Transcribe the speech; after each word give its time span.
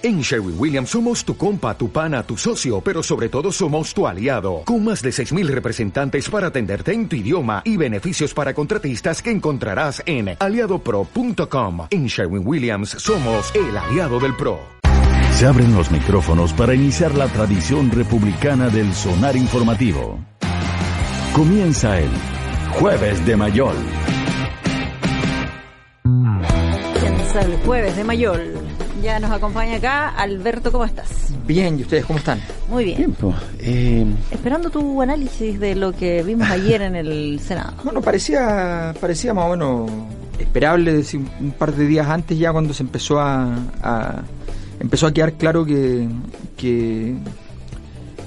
En 0.00 0.20
Sherwin 0.20 0.54
Williams 0.56 0.90
somos 0.90 1.24
tu 1.24 1.36
compa, 1.36 1.76
tu 1.76 1.90
pana, 1.90 2.22
tu 2.22 2.36
socio, 2.36 2.80
pero 2.80 3.02
sobre 3.02 3.28
todo 3.28 3.50
somos 3.50 3.92
tu 3.92 4.06
aliado, 4.06 4.62
con 4.64 4.84
más 4.84 5.02
de 5.02 5.10
6.000 5.10 5.48
representantes 5.48 6.30
para 6.30 6.46
atenderte 6.48 6.92
en 6.92 7.08
tu 7.08 7.16
idioma 7.16 7.62
y 7.64 7.76
beneficios 7.76 8.32
para 8.32 8.54
contratistas 8.54 9.20
que 9.20 9.32
encontrarás 9.32 10.00
en 10.06 10.36
aliadopro.com. 10.38 11.88
En 11.90 12.06
Sherwin 12.06 12.46
Williams 12.46 12.90
somos 12.90 13.52
el 13.56 13.76
aliado 13.76 14.20
del 14.20 14.36
PRO. 14.36 14.60
Se 15.32 15.46
abren 15.46 15.74
los 15.74 15.90
micrófonos 15.90 16.52
para 16.52 16.74
iniciar 16.74 17.16
la 17.16 17.26
tradición 17.26 17.90
republicana 17.90 18.68
del 18.68 18.94
sonar 18.94 19.34
informativo. 19.34 20.20
Comienza 21.32 21.98
el 21.98 22.10
Jueves 22.78 23.26
de 23.26 23.36
Mayol. 23.36 23.76
Comienza 26.04 27.40
el 27.40 27.56
Jueves 27.64 27.96
de 27.96 28.04
Mayol. 28.04 28.77
Ya 29.02 29.18
nos 29.20 29.30
acompaña 29.30 29.76
acá 29.76 30.08
Alberto, 30.08 30.72
¿cómo 30.72 30.84
estás? 30.84 31.08
Bien, 31.46 31.78
¿y 31.78 31.82
ustedes 31.82 32.04
cómo 32.04 32.18
están? 32.18 32.40
Muy 32.68 32.84
bien. 32.84 32.96
Tiempo. 32.96 33.34
Eh, 33.60 34.04
Esperando 34.30 34.70
tu 34.70 35.00
análisis 35.00 35.58
de 35.60 35.74
lo 35.74 35.92
que 35.92 36.22
vimos 36.22 36.48
ayer 36.50 36.82
en 36.82 36.96
el 36.96 37.40
Senado. 37.40 37.74
bueno, 37.84 38.00
parecía, 38.02 38.94
parecía 39.00 39.32
más 39.34 39.44
o 39.46 39.50
menos 39.50 39.90
esperable 40.38 40.92
decir, 40.92 41.20
un 41.40 41.50
par 41.52 41.72
de 41.74 41.86
días 41.86 42.08
antes 42.08 42.38
ya 42.38 42.52
cuando 42.52 42.74
se 42.74 42.82
empezó 42.82 43.20
a, 43.20 43.54
a- 43.82 44.22
empezó 44.80 45.06
a 45.06 45.12
quedar 45.12 45.32
claro 45.34 45.64
que, 45.64 46.08
que 46.56 47.16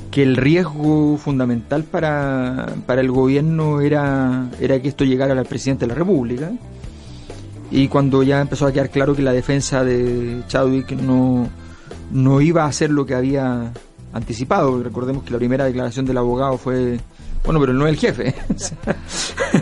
que 0.10 0.24
el 0.24 0.36
riesgo 0.36 1.18
fundamental 1.18 1.86
para, 1.86 2.66
para 2.86 3.00
el 3.00 3.10
gobierno 3.12 3.80
era, 3.80 4.50
era 4.60 4.82
que 4.82 4.90
esto 4.90 5.06
llegara 5.06 5.32
al 5.40 5.46
presidente 5.46 5.86
de 5.86 5.88
la 5.88 5.96
República. 5.96 6.52
Y 7.72 7.88
cuando 7.88 8.22
ya 8.24 8.42
empezó 8.42 8.68
a 8.68 8.72
quedar 8.74 8.90
claro 8.90 9.16
que 9.16 9.22
la 9.22 9.32
defensa 9.34 9.84
de 9.84 10.42
Chadwick 10.48 10.92
no, 10.92 11.48
no 12.12 12.42
iba 12.42 12.64
a 12.64 12.68
hacer 12.68 12.90
lo 12.92 13.06
que 13.06 13.16
había 13.16 13.72
anticipado, 14.14 14.84
recordemos 14.84 15.24
que 15.24 15.32
la 15.32 15.38
primera 15.38 15.64
declaración 15.66 16.06
del 16.06 16.18
abogado 16.18 16.58
fue, 16.58 17.00
bueno, 17.46 17.62
pero 17.62 17.74
no 17.74 17.88
el 17.88 17.96
jefe. 17.96 18.36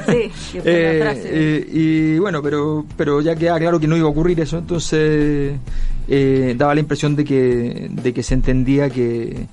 Sí, 0.08 0.32
que 0.54 0.62
fue 0.62 0.72
la 0.72 0.92
Eh, 0.94 1.00
frase. 1.02 1.30
eh, 1.32 1.70
y 1.72 2.20
bueno, 2.20 2.42
pero, 2.42 2.86
pero 2.98 3.22
ya 3.22 3.36
queda 3.36 3.60
claro 3.60 3.80
que 3.80 3.88
no 3.88 3.96
iba 3.96 4.08
a 4.08 4.12
ocurrir 4.12 4.40
eso, 4.40 4.58
entonces 4.58 5.54
eh, 6.08 6.56
daba 6.58 6.74
la 6.74 6.80
impresión 6.82 7.16
de 7.16 7.24
que, 7.26 7.90
de 7.92 8.14
que 8.14 8.24
se 8.24 8.34
entendía 8.34 8.90
que, 8.90 9.46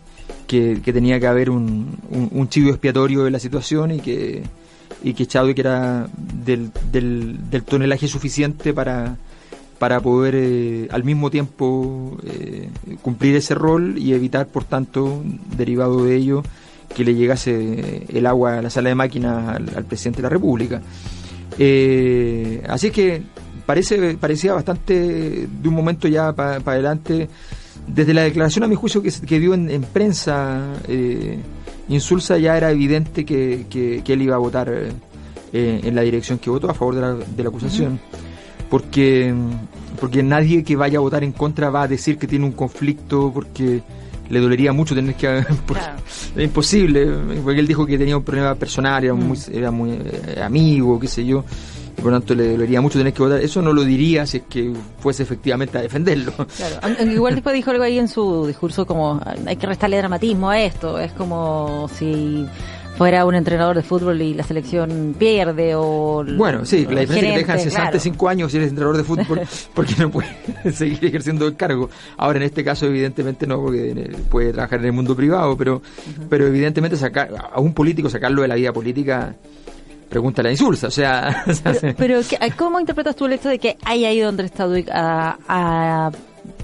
que, 0.47 0.81
que 0.83 0.93
tenía 0.95 1.21
que 1.21 1.27
haber 1.27 1.51
un, 1.51 1.97
un, 2.11 2.29
un 2.33 2.49
chivo 2.49 2.71
expiatorio 2.71 3.23
de 3.25 3.31
la 3.31 3.39
situación 3.39 3.91
y 3.93 4.01
que, 4.01 4.43
y 5.07 5.15
que 5.15 5.25
Chadwick 5.25 5.61
era 5.61 6.09
del, 6.45 6.73
del, 6.91 7.49
del 7.49 7.63
tonelaje 7.63 8.09
suficiente 8.09 8.75
para, 8.75 9.17
para 9.79 10.01
poder 10.01 10.35
eh, 10.37 10.89
al 10.91 11.05
mismo 11.05 11.31
tiempo 11.31 12.19
eh, 12.25 12.69
cumplir 13.03 13.37
ese 13.37 13.55
rol 13.55 13.99
y 13.99 14.15
evitar, 14.15 14.49
por 14.49 14.65
tanto, 14.65 15.23
derivado 15.57 16.05
de 16.05 16.17
ello, 16.17 16.43
que 16.93 17.05
le 17.05 17.15
llegase 17.15 18.05
el 18.09 18.27
agua 18.27 18.59
a 18.59 18.63
la 18.63 18.69
sala 18.69 18.89
de 18.89 18.97
máquinas 18.97 19.55
al, 19.55 19.85
presidente 19.85 20.17
de 20.17 20.23
la 20.25 20.29
República. 20.29 20.83
Eh, 21.57 22.65
así 22.69 22.91
que 22.91 23.23
parece 23.65 24.17
parecía 24.17 24.55
bastante 24.55 25.47
de 25.47 25.69
un 25.69 25.75
momento 25.75 26.09
ya 26.09 26.33
para 26.33 26.57
adelante, 26.57 27.29
desde 27.87 28.13
la 28.13 28.23
declaración 28.23 28.65
a 28.65 28.67
mi 28.67 28.75
juicio 28.75 29.01
que, 29.01 29.13
que 29.25 29.39
dio 29.39 29.55
en, 29.55 29.71
en 29.71 29.83
prensa 29.83 30.65
insulsa 31.89 32.39
ya 32.39 32.57
era 32.57 32.71
evidente 32.71 33.25
que, 33.25 33.67
que- 33.71 34.03
que 34.05 34.13
él 34.13 34.23
iba 34.23 34.35
a 34.35 34.39
votar 34.39 34.69
eh, 34.73 35.81
en 35.85 35.95
la 35.95 36.03
dirección 36.03 36.39
que 36.39 36.51
votó 36.51 36.69
a 36.71 36.75
favor 36.75 36.95
de 36.97 37.01
la, 37.01 37.15
de 37.15 37.43
la 37.43 37.49
acusación 37.49 37.99
porque 38.69 39.33
porque 40.01 40.23
nadie 40.23 40.63
que 40.65 40.77
vaya 40.77 40.99
a 40.99 41.01
votar 41.01 41.23
en 41.25 41.33
contra 41.33 41.71
va 41.71 41.83
a 41.83 41.89
decir 41.89 42.19
que 42.19 42.27
tiene 42.27 42.45
un 42.45 42.53
conflicto 42.53 43.31
porque 43.33 43.81
le 44.29 44.41
dolería 44.41 44.73
mucho 44.73 44.95
tener 44.95 45.15
que 45.15 45.27
Claro. 45.67 45.99
es 46.37 46.43
imposible 46.45 47.07
porque 47.45 47.61
él 47.61 47.67
dijo 47.69 47.87
que 47.87 47.97
tenía 47.97 48.17
un 48.17 48.25
problema 48.25 48.55
personal 48.57 49.05
era 49.05 49.15
muy 49.15 49.39
era 49.53 49.71
muy 49.71 49.93
eh, 49.93 50.41
amigo 50.45 50.99
qué 50.99 51.07
sé 51.07 51.25
yo 51.25 51.45
por 51.97 52.07
lo 52.07 52.13
tanto 52.13 52.35
le 52.35 52.53
dolería 52.53 52.81
mucho 52.81 52.99
tener 52.99 53.13
que 53.13 53.23
votar 53.23 53.41
eso 53.41 53.63
no 53.63 53.73
lo 53.73 53.83
diría 53.83 54.27
si 54.27 54.39
es 54.39 54.43
que 54.49 54.73
fuese 54.99 55.23
efectivamente 55.23 55.79
a 55.79 55.83
defenderlo 55.83 56.33
Claro. 56.57 56.77
Aunque 56.83 57.05
Igual 57.05 57.35
después 57.35 57.55
dijo 57.55 57.71
algo 57.71 57.83
ahí 57.83 57.99
en 57.99 58.09
su 58.09 58.47
discurso 58.47 58.87
como 58.87 59.21
hay 59.47 59.57
que 59.57 59.67
restarle 59.67 59.97
dramatismo 59.97 60.51
a 60.51 60.61
esto. 60.61 60.99
Es 60.99 61.13
como 61.13 61.89
si 61.93 62.47
fuera 62.97 63.27
un 63.27 63.35
entrenador 63.35 63.77
de 63.77 63.83
fútbol 63.83 64.21
y 64.23 64.33
la 64.33 64.43
selección 64.43 65.15
pierde 65.19 65.75
o... 65.75 66.25
Bueno, 66.37 66.65
sí, 66.65 66.87
o 66.89 66.93
la 66.93 67.03
diferencia 67.03 67.05
es 67.05 67.11
que 67.11 67.15
te 67.15 67.21
gerente, 67.21 67.39
dejan 67.39 67.59
cesante 67.59 67.91
claro. 67.91 68.01
cinco 68.01 68.29
años 68.29 68.51
si 68.51 68.57
eres 68.57 68.71
entrenador 68.71 68.97
de 68.97 69.05
fútbol 69.05 69.41
porque 69.75 69.95
no 69.99 70.11
puedes 70.11 70.31
seguir 70.73 71.05
ejerciendo 71.05 71.47
el 71.47 71.57
cargo. 71.57 71.91
Ahora, 72.17 72.39
en 72.39 72.45
este 72.45 72.65
caso, 72.65 72.87
evidentemente 72.87 73.47
no, 73.47 73.61
porque 73.61 74.17
puede 74.31 74.53
trabajar 74.53 74.81
en 74.81 74.87
el 74.87 74.93
mundo 74.93 75.15
privado, 75.15 75.57
pero, 75.57 75.83
pero 76.31 76.47
evidentemente 76.47 76.97
sacar 76.97 77.31
a 77.53 77.61
un 77.61 77.75
político, 77.75 78.09
sacarlo 78.09 78.43
de 78.43 78.49
la 78.49 78.55
vida 78.55 78.73
política, 78.73 79.35
pregúntale 80.09 80.49
a 80.49 80.53
Insulsa. 80.53 80.87
O 80.89 80.91
sea, 80.91 81.45
Pero, 81.65 81.95
pero 81.97 82.21
¿qué- 82.29 82.39
¿cómo 82.57 82.79
interpretas 82.81 83.17
tú 83.17 83.27
el 83.27 83.33
hecho 83.35 83.49
de 83.49 83.59
que 83.59 83.77
haya 83.85 84.13
ido 84.13 84.29
Andrés 84.29 84.53
Chadwick 84.55 84.89
a, 84.93 85.39
a 85.49 86.11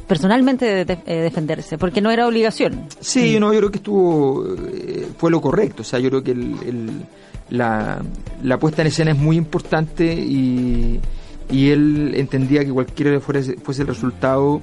personalmente 0.06 0.64
de- 0.66 0.84
de- 0.84 0.98
eh, 1.06 1.16
defenderse? 1.22 1.78
Porque 1.78 2.00
no 2.00 2.10
era 2.10 2.26
obligación. 2.26 2.86
Sí, 3.00 3.38
no, 3.40 3.52
yo 3.52 3.58
creo 3.60 3.70
que 3.70 3.78
estuvo 3.78 4.44
eh, 4.72 5.08
fue 5.18 5.30
lo 5.30 5.40
correcto. 5.40 5.82
O 5.82 5.84
sea, 5.84 5.98
yo 5.98 6.08
creo 6.10 6.22
que 6.22 6.32
el, 6.32 6.56
el- 6.66 7.02
la, 7.50 8.00
la 8.42 8.58
puesta 8.58 8.80
en 8.82 8.88
escena 8.88 9.10
es 9.10 9.18
muy 9.18 9.36
importante 9.36 10.04
y, 10.14 11.00
y 11.50 11.68
él 11.70 12.12
entendía 12.16 12.64
que 12.64 12.70
cualquiera 12.72 13.20
fuese, 13.20 13.56
fuese 13.62 13.82
el 13.82 13.88
resultado, 13.88 14.62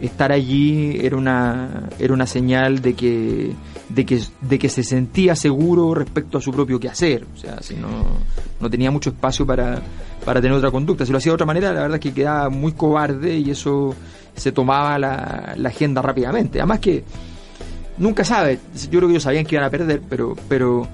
estar 0.00 0.32
allí 0.32 0.98
era 1.00 1.16
una 1.16 1.88
era 1.98 2.14
una 2.14 2.26
señal 2.26 2.80
de 2.80 2.94
que 2.94 3.52
de 3.88 4.06
que 4.06 4.22
de 4.40 4.58
que 4.58 4.68
se 4.68 4.82
sentía 4.82 5.36
seguro 5.36 5.94
respecto 5.94 6.38
a 6.38 6.40
su 6.40 6.52
propio 6.52 6.80
quehacer. 6.80 7.26
O 7.34 7.38
sea, 7.38 7.60
si 7.62 7.74
no 7.74 8.04
no 8.60 8.70
tenía 8.70 8.90
mucho 8.90 9.10
espacio 9.10 9.46
para 9.46 9.80
para 10.24 10.40
tener 10.40 10.56
otra 10.56 10.70
conducta. 10.70 11.04
Si 11.06 11.12
lo 11.12 11.18
hacía 11.18 11.30
de 11.30 11.34
otra 11.34 11.46
manera, 11.46 11.72
la 11.72 11.82
verdad 11.82 11.96
es 11.96 12.00
que 12.00 12.12
quedaba 12.12 12.48
muy 12.50 12.72
cobarde 12.72 13.36
y 13.38 13.50
eso 13.50 13.94
se 14.34 14.52
tomaba 14.52 14.98
la, 14.98 15.54
la 15.56 15.68
agenda 15.68 16.02
rápidamente. 16.02 16.60
Además 16.60 16.80
que 16.80 17.04
nunca 18.00 18.24
sabes. 18.24 18.58
Yo 18.74 18.98
creo 18.98 19.02
que 19.02 19.12
ellos 19.12 19.22
sabían 19.22 19.44
que 19.44 19.54
iban 19.54 19.66
a 19.66 19.70
perder, 19.70 20.02
pero, 20.08 20.34
pero, 20.48 20.86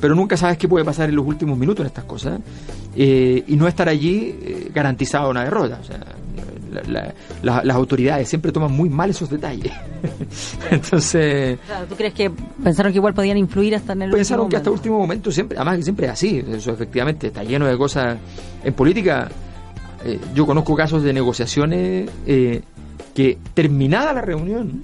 pero 0.00 0.14
nunca 0.14 0.36
sabes 0.36 0.56
qué 0.56 0.68
puede 0.68 0.84
pasar 0.84 1.10
en 1.10 1.16
los 1.16 1.26
últimos 1.26 1.58
minutos 1.58 1.82
en 1.82 1.88
estas 1.88 2.04
cosas. 2.04 2.40
Eh, 2.96 3.44
y 3.46 3.56
no 3.56 3.68
estar 3.68 3.88
allí 3.88 4.34
eh, 4.40 4.70
garantizado 4.72 5.30
una 5.30 5.44
derrota. 5.44 5.80
La- 6.72 6.82
la- 6.88 7.14
la- 7.42 7.64
las 7.64 7.76
autoridades 7.76 8.28
siempre 8.28 8.50
toman 8.52 8.72
muy 8.72 8.88
mal 8.88 9.10
esos 9.10 9.28
detalles. 9.30 9.72
Entonces, 10.70 11.58
Claro, 11.66 11.86
¿Tú 11.86 11.94
crees 11.96 12.14
que 12.14 12.30
pensaron 12.62 12.92
que 12.92 12.98
igual 12.98 13.14
podían 13.14 13.36
influir 13.38 13.74
hasta 13.76 13.92
en 13.92 14.02
el 14.02 14.10
pensaron 14.10 14.48
que 14.48 14.56
hasta 14.56 14.70
último 14.70 14.96
último 14.96 14.98
momento 15.06 15.30
siempre, 15.30 15.56
además 15.58 15.76
que 15.78 15.82
siempre 15.84 16.06
es 16.06 16.12
así, 16.12 16.44
eso 16.50 16.72
efectivamente 16.72 17.28
está 17.28 17.44
lleno 17.44 17.66
de 17.66 17.76
cosas 17.76 18.16
en 18.64 18.74
política. 18.74 19.28
eh, 20.04 20.18
yo 20.34 20.46
conozco 20.46 20.74
casos 20.74 21.02
de 21.04 21.12
negociaciones 21.12 22.10
eh, 22.26 22.62
que 23.14 23.38
terminada 23.54 24.12
la 24.12 24.22
reunión, 24.22 24.82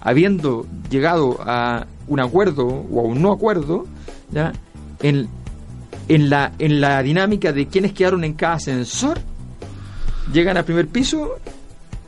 habiendo 0.00 0.66
llegado 0.90 1.38
a 1.40 1.86
un 2.08 2.20
acuerdo 2.20 2.66
o 2.66 3.00
a 3.00 3.02
un 3.04 3.22
no 3.22 3.32
acuerdo, 3.32 3.86
¿ya? 4.30 4.52
En, 5.02 5.28
en 6.08 6.28
la 6.30 6.52
en 6.58 6.80
la 6.80 7.02
dinámica 7.02 7.52
de 7.52 7.66
quienes 7.68 7.92
quedaron 7.92 8.24
en 8.24 8.34
cada 8.34 8.54
ascensor, 8.54 9.18
llegan 10.32 10.56
al 10.56 10.64
primer 10.64 10.86
piso 10.88 11.38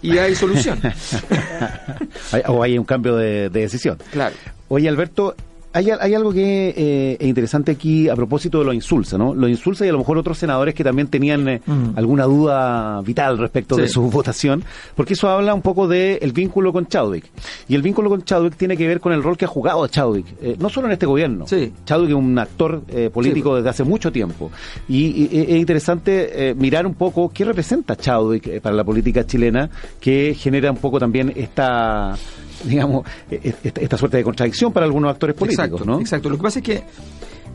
y 0.03 0.19
hay 0.19 0.35
solución. 0.35 0.81
O 2.49 2.63
hay 2.63 2.79
un 2.79 2.85
cambio 2.85 3.17
de, 3.17 3.49
de 3.49 3.61
decisión. 3.61 3.99
claro. 4.13 4.35
Oye, 4.69 4.89
Alberto, 4.89 5.37
hay, 5.75 5.91
hay 5.91 6.15
algo 6.15 6.33
que 6.33 6.73
eh, 6.77 7.17
es 7.21 7.27
interesante 7.29 7.73
aquí 7.73 8.09
a 8.09 8.15
propósito 8.17 8.61
de 8.61 8.65
lo 8.65 8.73
insulsa, 8.73 9.19
¿no? 9.19 9.35
Lo 9.35 9.49
insulsa 9.49 9.85
y 9.85 9.89
a 9.91 9.93
lo 9.93 9.99
mejor 9.99 10.17
otros 10.17 10.39
senadores 10.39 10.75
que 10.75 10.83
también 10.85 11.09
tenían 11.09 11.49
eh, 11.49 11.61
Mm. 11.67 11.97
alguna 11.97 12.25
duda 12.25 13.01
vital 13.03 13.39
respecto 13.39 13.77
de 13.77 13.89
su 13.89 14.03
votación, 14.11 14.65
porque 14.95 15.15
eso 15.15 15.29
habla 15.29 15.55
un 15.55 15.63
poco 15.63 15.89
del 15.89 16.19
el 16.21 16.33
vínculo 16.33 16.73
con 16.73 16.87
Chadwick. 16.87 17.25
Y 17.69 17.75
el 17.75 17.83
vínculo 17.83 18.09
con 18.11 18.23
Chadwick 18.23 18.57
tiene 18.57 18.77
que 18.77 18.87
ver 18.87 19.01
con 19.01 19.13
el 19.13 19.23
rol 19.23 19.37
que 19.37 19.45
ha 19.45 19.49
jugado 19.49 19.87
Chadwick, 19.89 20.27
eh, 20.41 20.57
no 20.59 20.69
solo 20.69 20.87
en 20.87 20.93
este 20.93 21.07
gobierno. 21.07 21.47
Sí. 21.47 21.73
Chadwick 21.85 22.11
es 22.11 22.15
un 22.17 22.39
actor 22.39 22.83
eh, 22.89 23.11
político 23.13 23.51
Sí. 23.51 23.57
desde 23.57 23.71
hace 23.71 23.85
mucho 23.85 24.13
tiempo. 24.13 24.51
Y, 24.89 25.29
es 25.33 25.57
interesante 25.57 26.51
eh, 26.51 26.55
mirar 26.55 26.87
un 26.87 26.95
poco 26.95 27.31
qué 27.33 27.45
representa 27.45 27.97
Chadwick 27.97 28.61
para 28.61 28.77
la 28.77 28.85
política 28.85 29.27
chilena, 29.27 29.69
que 30.01 30.35
genera 30.39 30.71
un 30.71 30.79
poco 30.79 30.99
también 30.99 31.33
esta 31.35 32.15
digamos, 32.63 33.07
eh, 33.31 33.55
esta, 33.65 33.81
esta 33.81 33.97
suerte 33.99 34.17
de 34.19 34.25
contradicción 34.25 34.73
para 34.73 34.87
algunos 34.87 35.11
actores 35.11 35.35
políticos, 35.37 35.65
exacto, 35.67 35.85
¿no? 35.85 36.01
Exacto. 36.01 36.29
Lo 36.31 36.37
que 36.37 36.43
pasa 36.43 36.59
es 36.61 36.65
que, 36.65 36.83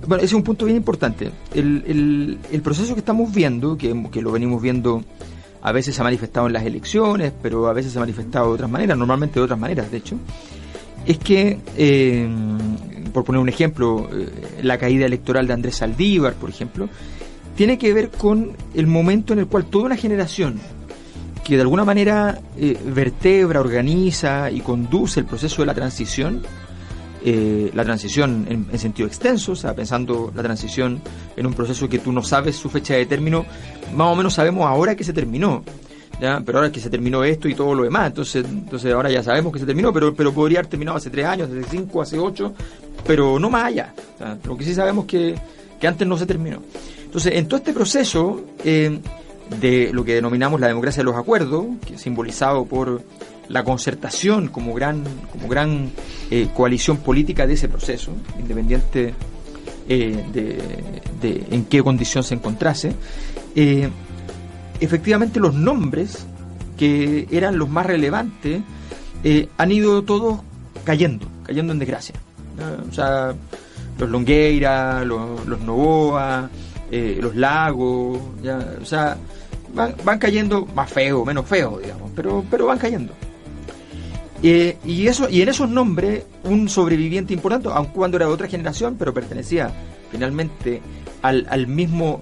bueno, 0.08 0.18
ese 0.18 0.26
es 0.28 0.34
un 0.34 0.44
punto 0.44 0.66
bien 0.66 0.78
importante. 0.78 1.32
El, 1.54 1.84
el- 1.88 2.38
el 2.52 2.62
proceso 2.62 2.94
que 2.94 3.00
estamos 3.00 3.34
viendo, 3.34 3.78
que, 3.78 3.96
que 4.12 4.22
lo 4.22 4.32
venimos 4.32 4.62
viendo, 4.62 5.04
a 5.62 5.72
veces 5.72 5.96
se 5.96 6.02
ha 6.02 6.04
manifestado 6.04 6.48
en 6.48 6.54
las 6.54 6.64
elecciones, 6.66 7.34
pero 7.42 7.68
a 7.68 7.74
veces 7.74 7.92
se 7.92 7.98
ha 7.98 8.02
manifestado 8.02 8.48
de 8.48 8.54
otras 8.54 8.70
maneras, 8.70 8.98
normalmente 8.98 9.40
de 9.40 9.44
otras 9.46 9.60
maneras, 9.60 9.92
de 9.92 9.98
hecho, 9.98 10.16
es 11.06 11.18
que, 11.18 11.60
eh, 11.78 12.30
por 13.14 13.24
poner 13.24 13.42
un 13.42 13.50
ejemplo, 13.50 14.10
eh, 14.12 14.30
la 14.64 14.78
caída 14.78 15.06
electoral 15.06 15.48
de 15.48 15.54
Andrés 15.54 15.76
Saldívar, 15.78 16.34
por 16.36 16.50
ejemplo, 16.50 16.88
tiene 17.56 17.78
que 17.78 17.94
ver 17.94 18.10
con 18.10 18.52
el 18.74 18.88
momento 18.88 19.34
en 19.34 19.40
el 19.40 19.48
cual 19.48 19.66
toda 19.66 19.86
una 19.86 19.98
generación 19.98 20.60
que 21.50 21.56
de 21.56 21.64
alguna 21.64 21.84
manera 21.84 22.40
eh, 22.60 22.78
vertebra, 22.94 23.60
organiza 23.60 24.52
y 24.52 24.62
conduce 24.62 25.20
el 25.20 25.26
proceso 25.26 25.64
de 25.64 25.66
la 25.66 25.74
transición, 25.74 26.44
eh, 27.26 27.72
la 27.74 27.84
transición 27.84 28.46
en, 28.48 28.78
sentido 28.78 29.08
extenso, 29.08 29.54
o 29.54 29.56
sea, 29.56 29.74
pensando 29.74 30.32
la 30.36 30.44
transición 30.44 31.02
en 31.36 31.48
un 31.48 31.56
proceso 31.56 31.90
que 31.90 31.98
tú 31.98 32.12
no 32.12 32.22
sabes 32.22 32.56
su 32.56 32.70
fecha 32.70 32.94
de 32.94 33.08
término, 33.08 33.48
más 33.96 34.14
o 34.14 34.16
menos 34.16 34.36
sabemos 34.36 34.68
ahora 34.68 34.96
que 34.96 35.04
se 35.04 35.12
terminó. 35.12 35.64
¿Ya? 36.22 36.44
pero 36.46 36.58
ahora 36.58 36.70
que 36.70 36.82
se 36.82 36.90
terminó 36.90 37.24
esto 37.24 37.48
y 37.48 37.56
todo 37.56 37.74
lo 37.74 37.84
demás, 37.84 38.08
entonces, 38.08 38.44
entonces 38.46 38.94
ahora 38.94 39.10
ya 39.10 39.24
sabemos 39.24 39.54
que 39.54 39.60
se 39.60 39.66
terminó, 39.66 39.94
pero, 39.94 40.14
pero 40.14 40.34
podría 40.34 40.60
haber 40.60 40.70
terminado 40.70 40.98
hace 40.98 41.10
tres 41.10 41.26
años, 41.26 41.50
hace 41.50 41.64
cinco, 41.64 42.02
hace 42.02 42.20
ocho, 42.20 42.54
pero 43.08 43.40
no 43.40 43.50
más 43.50 43.64
allá. 43.64 43.94
lo 44.44 44.58
que 44.58 44.66
sí 44.66 44.76
sabemos 44.76 45.06
que, 45.06 45.36
que 45.80 45.88
antes 45.88 46.06
no 46.06 46.18
se 46.18 46.26
terminó. 46.26 46.62
Entonces, 47.06 47.34
en 47.36 47.48
todo 47.48 47.58
este 47.58 47.72
proceso 47.72 48.42
eh, 48.66 49.00
de 49.60 49.92
lo 49.94 50.06
que 50.06 50.16
denominamos 50.16 50.60
la 50.60 50.68
democracia 50.68 51.02
de 51.02 51.06
los 51.06 51.16
acuerdos, 51.16 51.66
que 51.86 51.96
es 51.96 52.02
simbolizado 52.02 52.66
por 52.66 53.02
la 53.48 53.64
concertación 53.64 54.48
como 54.48 54.74
gran, 54.74 55.04
como 55.32 55.48
gran 55.48 55.92
eh, 56.30 56.50
coalición 56.54 56.98
política 56.98 57.48
de 57.48 57.54
ese 57.54 57.68
proceso, 57.68 58.12
independiente 58.40 59.14
eh, 59.88 60.24
de, 61.22 61.48
en 61.50 61.66
qué 61.66 61.82
condición 61.82 62.24
se 62.24 62.36
encontrase, 62.36 62.94
efectivamente 64.80 65.40
los 65.40 65.56
nombres 65.56 66.26
que 66.78 67.28
eran 67.32 67.58
los 67.58 67.70
más 67.70 67.86
relevantes 67.86 68.62
han 69.58 69.72
ido 69.72 70.04
todos 70.04 70.42
cayendo, 70.86 71.28
cayendo 71.44 71.74
en 71.74 71.80
desgracia. 71.80 72.16
O 72.90 72.94
sea, 72.94 73.34
los 73.98 74.10
Longueira, 74.10 75.04
los, 75.04 75.46
los 75.46 75.60
Novoa, 75.62 76.50
eh, 76.92 77.20
los 77.22 77.36
lagos, 77.36 78.20
o 78.82 78.86
sea, 78.86 79.18
van, 79.74 79.96
van 80.04 80.20
cayendo 80.20 80.66
más 80.76 80.92
feo, 80.92 81.26
menos 81.26 81.46
feo, 81.46 81.80
digamos, 81.82 82.12
pero, 82.16 82.44
pero 82.50 82.66
van 82.66 82.78
cayendo. 82.78 83.14
Eh, 84.42 84.78
y, 84.86 85.08
eso, 85.08 85.30
y 85.30 85.42
en 85.42 85.50
esos 85.50 85.70
nombres, 85.70 86.24
un 86.44 86.70
sobreviviente 86.70 87.34
importante, 87.34 87.70
aun 87.72 87.88
cuando 87.88 88.18
era 88.18 88.26
de 88.26 88.32
otra 88.32 88.48
generación, 88.48 88.96
pero 88.98 89.14
pertenecía 89.14 89.72
finalmente 90.12 90.82
al, 91.22 91.46
al 91.50 91.68
mismo, 91.68 92.22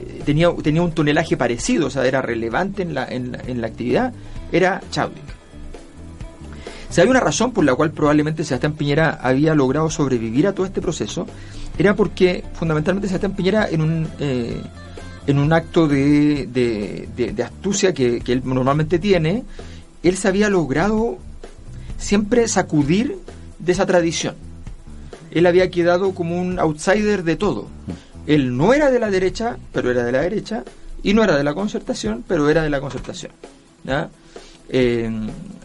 eh, 0.00 0.22
tenía, 0.24 0.50
tenía 0.62 0.82
un 0.82 0.92
tonelaje 0.92 1.36
parecido, 1.36 1.88
o 1.88 1.90
sea, 1.90 2.06
era 2.06 2.22
relevante 2.22 2.82
en 2.82 2.94
la, 2.94 3.06
en 3.06 3.32
la, 3.32 3.38
en 3.46 3.60
la 3.60 3.66
actividad, 3.66 4.12
era 4.50 4.80
Chadwick. 4.90 5.27
Si 6.90 7.00
hay 7.00 7.08
una 7.08 7.20
razón 7.20 7.52
por 7.52 7.64
la 7.64 7.74
cual 7.74 7.90
probablemente 7.90 8.44
Sebastián 8.44 8.72
Piñera 8.72 9.18
había 9.22 9.54
logrado 9.54 9.90
sobrevivir 9.90 10.46
a 10.46 10.54
todo 10.54 10.64
este 10.64 10.80
proceso, 10.80 11.26
era 11.76 11.94
porque 11.94 12.44
fundamentalmente 12.54 13.08
Sebastián 13.08 13.34
Piñera 13.34 13.68
en 13.68 13.82
un, 13.82 14.08
eh, 14.18 14.62
en 15.26 15.38
un 15.38 15.52
acto 15.52 15.86
de, 15.86 16.46
de, 16.46 17.42
astucia 17.42 17.92
que, 17.92 18.22
él 18.26 18.42
normalmente 18.44 18.98
tiene, 18.98 19.44
él 20.02 20.16
se 20.16 20.28
había 20.28 20.48
logrado 20.48 21.18
siempre 21.98 22.48
sacudir 22.48 23.18
de 23.58 23.72
esa 23.72 23.84
tradición. 23.84 24.34
Él 25.30 25.44
había 25.44 25.70
quedado 25.70 26.14
como 26.14 26.40
un 26.40 26.58
outsider 26.58 27.22
de 27.22 27.36
todo. 27.36 27.66
Él 28.26 28.56
no 28.56 28.72
era 28.72 28.90
de 28.90 28.98
la 28.98 29.10
derecha, 29.10 29.58
pero 29.72 29.90
era 29.90 30.04
de 30.04 30.12
la 30.12 30.22
derecha, 30.22 30.64
y 31.02 31.12
no 31.12 31.22
era 31.22 31.36
de 31.36 31.44
la 31.44 31.52
concertación, 31.52 32.24
pero 32.26 32.48
era 32.48 32.62
de 32.62 32.70
la 32.70 32.80
concertación. 32.80 33.32
Eh, 34.70 35.10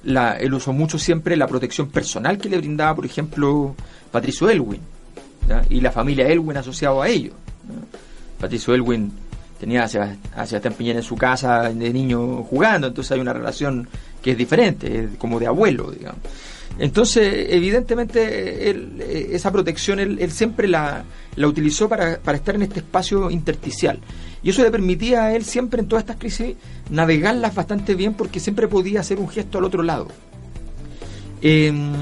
la, 0.04 0.38
él 0.38 0.54
usó 0.54 0.74
mucho 0.74 0.98
siempre 0.98 1.36
la 1.38 1.48
protección 1.48 1.90
personal 1.90 2.38
que 2.38 2.50
le 2.50 2.58
brindaba, 2.58 2.96
por 2.96 3.06
ejemplo, 3.06 3.76
Patricio 4.12 4.50
Elwin 4.50 4.82
y 5.70 5.82
la 5.82 5.92
familia 5.92 6.28
Elwin 6.28 6.58
asociado 6.58 7.02
a 7.02 7.08
ello. 7.08 7.34
Patricio 8.40 8.74
Elwin 8.74 9.12
tenía 9.60 9.84
a 9.84 9.88
Sebastián 9.88 10.74
Piñera 10.78 11.00
en 11.00 11.06
su 11.06 11.16
casa 11.16 11.70
de 11.70 11.94
niño 11.94 12.44
jugando, 12.44 12.88
entonces 12.88 13.12
hay 13.14 13.20
una 13.20 13.34
relación 13.34 13.88
que 14.22 14.32
es 14.32 14.38
diferente, 14.38 15.10
como 15.18 15.40
de 15.40 15.48
abuelo, 15.48 15.92
digamos. 15.92 16.20
Entonces, 16.80 17.48
evidentemente, 17.50 18.72
eh, 18.72 19.30
esa 19.32 19.52
protección 19.52 20.00
él, 20.00 20.32
siempre 20.32 20.68
la, 20.68 21.04
la 21.36 21.48
utilizó 21.48 21.88
para, 21.88 22.18
para, 22.18 22.38
estar 22.38 22.56
en 22.56 22.64
este 22.64 22.80
espacio 22.80 23.30
intersticial. 23.30 24.00
Y 24.44 24.50
eso 24.50 24.62
le 24.62 24.72
permitía 24.72 25.24
a 25.24 25.36
él 25.36 25.46
siempre 25.46 25.80
en 25.82 25.88
todas 25.88 26.04
estas 26.04 26.18
crisis 26.18 26.56
navegarlas 26.90 27.56
bastante 27.56 27.96
bien 27.96 28.14
porque 28.14 28.40
siempre 28.40 28.68
podía 28.68 29.00
hacer 29.00 29.20
un 29.20 29.30
gesto 29.30 29.58
al 29.58 29.64
otro 29.64 29.84
lado. 29.84 30.08
Em, 31.42 31.94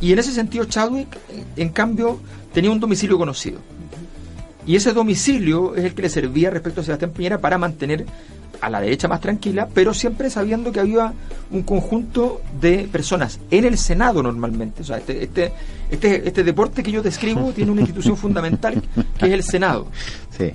y 0.00 0.12
en 0.12 0.18
ese 0.18 0.32
sentido, 0.32 0.64
Chadwick, 0.66 1.08
en 1.56 1.70
cambio, 1.70 2.20
tenía 2.52 2.70
un 2.70 2.80
domicilio 2.80 3.18
conocido. 3.18 3.60
Y 4.66 4.76
ese 4.76 4.92
domicilio 4.92 5.74
es 5.74 5.84
el 5.84 5.94
que 5.94 6.02
le 6.02 6.10
servía 6.10 6.50
respecto 6.50 6.80
a 6.80 6.84
Sebastián 6.84 7.12
Piñera 7.12 7.40
para 7.40 7.58
mantener 7.58 8.04
a 8.60 8.68
la 8.68 8.80
derecha 8.80 9.08
más 9.08 9.20
tranquila, 9.20 9.68
pero 9.72 9.94
siempre 9.94 10.28
sabiendo 10.28 10.70
que 10.70 10.80
había 10.80 11.14
un 11.50 11.62
conjunto 11.62 12.42
de 12.60 12.88
personas 12.92 13.40
en 13.50 13.64
el 13.64 13.78
Senado 13.78 14.22
normalmente. 14.22 14.82
O 14.82 14.84
sea, 14.84 14.98
este, 14.98 15.24
este, 15.24 15.52
este, 15.90 16.28
este 16.28 16.44
deporte 16.44 16.82
que 16.82 16.92
yo 16.92 17.02
describo 17.02 17.52
tiene 17.52 17.70
una 17.70 17.80
institución 17.80 18.16
fundamental 18.16 18.82
que 19.18 19.26
es 19.26 19.32
el 19.32 19.42
Senado. 19.42 19.86
Sí. 20.36 20.52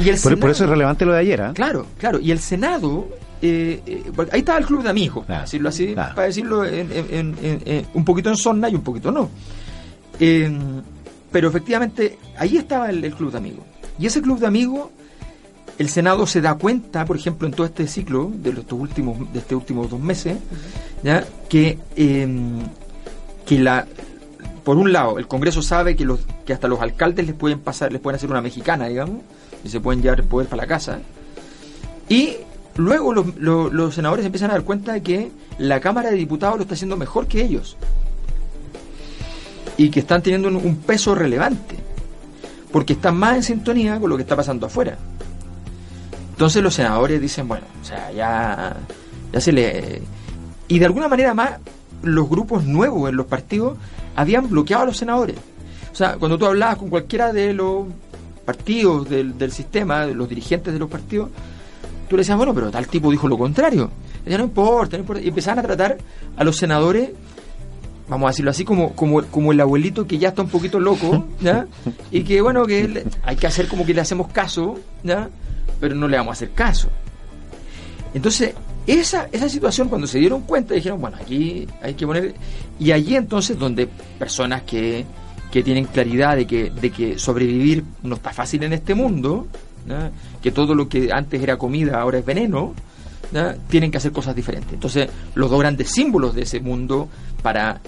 Y 0.00 0.08
el 0.08 0.38
por, 0.38 0.50
eso 0.50 0.64
es 0.64 0.70
relevante 0.70 1.04
lo 1.04 1.12
de 1.12 1.18
ayer. 1.18 1.40
¿ah? 1.42 1.52
Claro, 1.54 1.86
claro. 1.98 2.18
Y 2.20 2.30
el 2.30 2.38
Senado, 2.38 3.08
eh, 3.42 3.80
eh, 3.86 4.04
ahí 4.32 4.40
estaba 4.40 4.58
el 4.58 4.66
club 4.66 4.82
de 4.82 4.90
amigos, 4.90 5.26
para 5.26 5.42
decirlo 5.42 5.68
así, 5.68 5.94
para 5.94 6.22
decirlo 6.22 6.64
en, 6.64 7.86
un 7.94 8.04
poquito 8.04 8.30
en 8.30 8.36
zona 8.36 8.68
y 8.68 8.74
un 8.74 8.82
poquito 8.82 9.10
no. 9.10 9.30
pero 10.18 11.48
efectivamente, 11.48 12.18
ahí 12.38 12.56
estaba 12.56 12.90
el, 12.90 13.04
el 13.04 13.14
club 13.14 13.30
de 13.32 13.38
amigos. 13.38 13.64
Y 13.98 14.06
ese 14.06 14.22
club 14.22 14.38
de 14.38 14.46
amigos 14.46 14.88
el 15.80 15.88
Senado 15.88 16.26
se 16.26 16.42
da 16.42 16.56
cuenta, 16.56 17.06
por 17.06 17.16
ejemplo, 17.16 17.48
en 17.48 17.54
todo 17.54 17.66
este 17.66 17.86
ciclo 17.86 18.30
de 18.34 18.50
estos 18.50 18.78
últimos, 18.78 19.32
de 19.32 19.38
estos 19.38 19.56
últimos 19.56 19.88
dos 19.88 19.98
meses, 19.98 20.36
¿ya? 21.02 21.24
que 21.48 21.78
em, 21.96 22.58
que 23.46 23.58
la 23.58 23.86
por 24.62 24.76
un 24.76 24.92
lado 24.92 25.18
el 25.18 25.26
Congreso 25.26 25.62
sabe 25.62 25.96
que 25.96 26.04
los 26.04 26.20
que 26.44 26.52
hasta 26.52 26.68
los 26.68 26.82
alcaldes 26.82 27.26
les 27.26 27.34
pueden 27.34 27.60
pasar, 27.60 27.92
les 27.92 28.00
pueden 28.02 28.16
hacer 28.16 28.30
una 28.30 28.42
mexicana, 28.42 28.88
digamos, 28.88 29.22
y 29.64 29.68
se 29.68 29.80
pueden 29.80 30.02
llevar 30.02 30.20
el 30.20 30.26
poder 30.26 30.48
para 30.48 30.62
la 30.62 30.68
casa. 30.68 31.00
Y 32.08 32.36
luego 32.76 33.12
los, 33.12 33.94
senadores 33.94 34.24
empiezan 34.24 34.50
a 34.50 34.54
dar 34.54 34.64
cuenta 34.64 34.92
de 34.92 35.02
que 35.02 35.30
la 35.58 35.80
Cámara 35.80 36.10
de 36.10 36.16
Diputados 36.16 36.56
lo 36.56 36.62
está 36.62 36.74
haciendo 36.74 36.96
mejor 36.96 37.26
que 37.26 37.42
ellos. 37.42 37.76
Y 39.76 39.90
que 39.90 40.00
están 40.00 40.22
teniendo 40.22 40.48
un 40.48 40.76
peso 40.76 41.14
relevante. 41.14 41.76
Porque 42.72 42.94
están 42.94 43.16
más 43.16 43.36
en 43.36 43.42
sintonía 43.42 43.98
con 43.98 44.10
lo 44.10 44.16
que 44.16 44.22
está 44.22 44.36
pasando 44.36 44.66
afuera. 44.66 44.96
Entonces 46.32 46.62
los 46.62 46.74
senadores 46.74 47.20
dicen, 47.20 47.46
bueno, 47.46 47.66
o 47.80 47.84
sea, 47.84 48.10
ya, 48.12 48.76
ya 49.32 49.40
se 49.40 49.52
le... 49.52 50.02
Y 50.68 50.78
de 50.78 50.86
alguna 50.86 51.08
manera 51.08 51.34
más, 51.34 51.58
los 52.02 52.28
grupos 52.28 52.64
nuevos 52.64 53.10
en 53.10 53.16
los 53.16 53.26
partidos 53.26 53.76
habían 54.16 54.48
bloqueado 54.48 54.84
a 54.84 54.86
los 54.86 54.96
senadores. 54.96 55.36
O 55.92 55.94
sea, 55.94 56.16
cuando 56.16 56.38
tú 56.38 56.46
hablabas 56.46 56.76
con 56.76 56.88
cualquiera 56.88 57.32
de 57.32 57.52
los 57.52 57.86
partidos 58.50 59.08
del, 59.08 59.38
del 59.38 59.52
sistema, 59.52 60.06
los 60.06 60.28
dirigentes 60.28 60.72
de 60.72 60.78
los 60.80 60.90
partidos, 60.90 61.30
tú 62.08 62.16
le 62.16 62.22
decías, 62.22 62.36
bueno, 62.36 62.52
pero 62.52 62.68
tal 62.68 62.88
tipo 62.88 63.08
dijo 63.08 63.28
lo 63.28 63.38
contrario. 63.38 63.90
Ya 64.26 64.36
no 64.38 64.44
importa, 64.44 64.96
no 64.96 65.02
importa. 65.02 65.22
Y 65.22 65.28
empezaban 65.28 65.60
a 65.60 65.62
tratar 65.62 65.98
a 66.36 66.42
los 66.42 66.56
senadores, 66.56 67.10
vamos 68.08 68.26
a 68.26 68.30
decirlo 68.30 68.50
así, 68.50 68.64
como, 68.64 68.92
como, 68.96 69.22
como 69.26 69.52
el 69.52 69.60
abuelito 69.60 70.04
que 70.04 70.18
ya 70.18 70.30
está 70.30 70.42
un 70.42 70.48
poquito 70.48 70.80
loco, 70.80 71.26
¿ya? 71.40 71.68
Y 72.10 72.24
que, 72.24 72.40
bueno, 72.40 72.66
que 72.66 73.04
hay 73.22 73.36
que 73.36 73.46
hacer 73.46 73.68
como 73.68 73.86
que 73.86 73.94
le 73.94 74.00
hacemos 74.00 74.28
caso, 74.32 74.80
¿ya? 75.04 75.30
pero 75.78 75.94
no 75.94 76.08
le 76.08 76.16
vamos 76.16 76.32
a 76.32 76.32
hacer 76.32 76.50
caso. 76.50 76.88
Entonces, 78.12 78.52
esa, 78.86 79.28
esa 79.30 79.48
situación, 79.48 79.88
cuando 79.88 80.08
se 80.08 80.18
dieron 80.18 80.42
cuenta, 80.42 80.74
dijeron, 80.74 81.00
bueno, 81.00 81.18
aquí 81.20 81.68
hay 81.80 81.94
que 81.94 82.04
poner... 82.04 82.34
Y 82.80 82.90
allí 82.90 83.14
entonces, 83.14 83.56
donde 83.56 83.88
personas 84.18 84.62
que, 84.62 85.06
que 85.50 85.62
tienen 85.62 85.86
claridad 85.86 86.36
de 86.36 86.46
que, 86.46 86.70
de 86.70 86.90
que 86.90 87.18
sobrevivir 87.18 87.84
no 88.02 88.16
está 88.16 88.32
fácil 88.32 88.62
en 88.62 88.72
este 88.72 88.94
mundo, 88.94 89.46
que 90.42 90.52
todo 90.52 90.74
lo 90.74 90.88
que 90.88 91.12
antes 91.12 91.42
era 91.42 91.56
comida 91.56 92.00
ahora 92.00 92.18
es 92.18 92.24
veneno, 92.24 92.74
tienen 93.68 93.90
que 93.90 93.98
hacer 93.98 94.12
cosas 94.12 94.34
diferentes. 94.34 94.72
Entonces, 94.72 95.08
los 95.34 95.50
dos 95.50 95.58
grandes 95.58 95.90
símbolos 95.90 96.34
de 96.34 96.42
ese 96.42 96.60
mundo 96.60 97.08
para, 97.42 97.80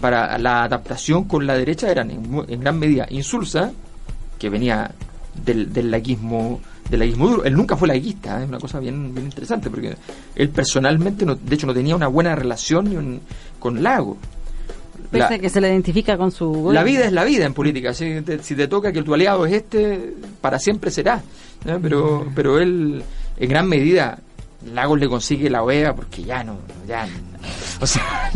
para 0.00 0.38
la 0.38 0.64
adaptación 0.64 1.24
con 1.24 1.46
la 1.46 1.56
derecha 1.56 1.90
eran 1.90 2.10
en, 2.10 2.60
gran 2.60 2.78
medida 2.78 3.06
Insulsa, 3.10 3.72
que 4.38 4.50
venía 4.50 4.90
del, 5.44 5.72
del 5.72 5.90
laguismo 5.90 6.60
del 6.90 7.00
laguismo 7.00 7.28
duro. 7.28 7.44
Él 7.44 7.54
nunca 7.54 7.76
fue 7.76 7.88
laguista, 7.88 8.38
¿eh? 8.38 8.44
es 8.44 8.48
una 8.48 8.58
cosa 8.58 8.78
bien, 8.78 9.12
bien 9.12 9.26
interesante, 9.26 9.70
porque 9.70 9.96
él 10.34 10.48
personalmente, 10.50 11.26
no, 11.26 11.34
de 11.34 11.54
hecho, 11.54 11.66
no 11.66 11.74
tenía 11.74 11.96
una 11.96 12.06
buena 12.06 12.34
relación 12.34 13.20
con 13.58 13.82
Lago. 13.82 14.16
Pese 15.10 15.38
que 15.40 15.48
se 15.48 15.60
le 15.60 15.68
identifica 15.68 16.16
con 16.16 16.30
su... 16.30 16.70
La 16.72 16.82
vida 16.82 17.04
es 17.06 17.12
la 17.12 17.24
vida 17.24 17.44
en 17.46 17.54
política. 17.54 17.92
Si 17.94 18.20
te, 18.22 18.68
toca 18.68 18.92
que 18.92 19.02
tu 19.02 19.14
aliado 19.14 19.46
es 19.46 19.52
este, 19.54 20.14
para 20.40 20.58
siempre 20.58 20.90
será. 20.90 21.22
Pero, 21.82 22.26
pero 22.34 22.58
él, 22.60 23.02
en 23.38 23.48
gran 23.48 23.68
medida, 23.68 24.18
Lagos 24.72 24.98
le 25.00 25.08
consigue 25.08 25.50
la 25.50 25.62
OEA 25.62 25.94
porque 25.94 26.22
ya 26.22 26.42
no, 26.44 26.56
ya 26.86 27.06
O 27.80 27.86
sea, 27.86 28.30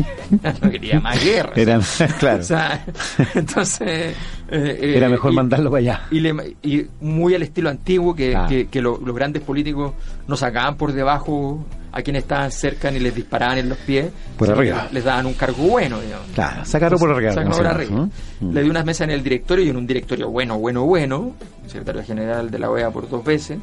no 0.63 0.71
quería 0.71 1.01
más 1.01 1.23
guerra. 1.25 1.53
Era, 1.57 1.81
claro. 2.19 2.41
O 2.41 2.45
sea, 2.45 2.85
entonces... 3.35 4.15
eh, 4.51 4.93
Era 4.97 5.09
mejor 5.09 5.33
mandarlo 5.33 5.71
para 5.71 5.79
allá. 5.81 6.03
Y, 6.11 6.21
le, 6.21 6.57
y, 6.63 6.87
muy 7.01 7.35
al 7.35 7.43
estilo 7.43 7.71
antiguo, 7.71 8.15
que, 8.15 8.37
Ah. 8.37 8.47
que, 8.49 8.69
que 8.69 8.81
lo- 8.83 8.99
los 9.05 9.15
grandes 9.15 9.43
políticos 9.43 9.93
no 10.29 10.37
sacaban 10.37 10.77
por 10.77 10.93
debajo 10.93 11.65
a 11.93 12.03
quienes 12.03 12.23
estaban 12.23 12.51
cerca 12.51 12.91
ni 12.91 12.99
les 12.99 13.15
disparaban 13.15 13.59
en 13.59 13.69
los 13.69 13.79
pies. 13.79 14.07
Por 14.37 14.51
arriba. 14.51 14.89
Les 14.93 15.05
daban 15.05 15.27
un 15.27 15.35
cargo 15.35 15.65
bueno, 15.65 16.01
digamos. 16.01 16.27
Claro, 16.35 16.65
sacarlo 16.65 16.99
por 16.99 17.11
arriba. 17.11 17.35
Como 17.35 17.57
por. 17.57 17.91
Mm. 17.91 18.53
Le 18.53 18.63
dio 18.63 18.71
unas 18.71 18.85
mesas 18.85 19.03
en 19.03 19.11
el 19.11 19.23
directorio 19.23 19.65
y 19.65 19.69
en 19.69 19.77
un 19.77 19.87
directorio 19.87 20.31
bueno, 20.31 20.59
bueno, 20.59 20.85
bueno, 20.85 21.35
secretario 21.67 22.03
general 22.03 22.51
de 22.51 22.59
la 22.59 22.71
OEA 22.71 22.91
por 22.91 23.09
dos 23.09 23.25
veces, 23.25 23.59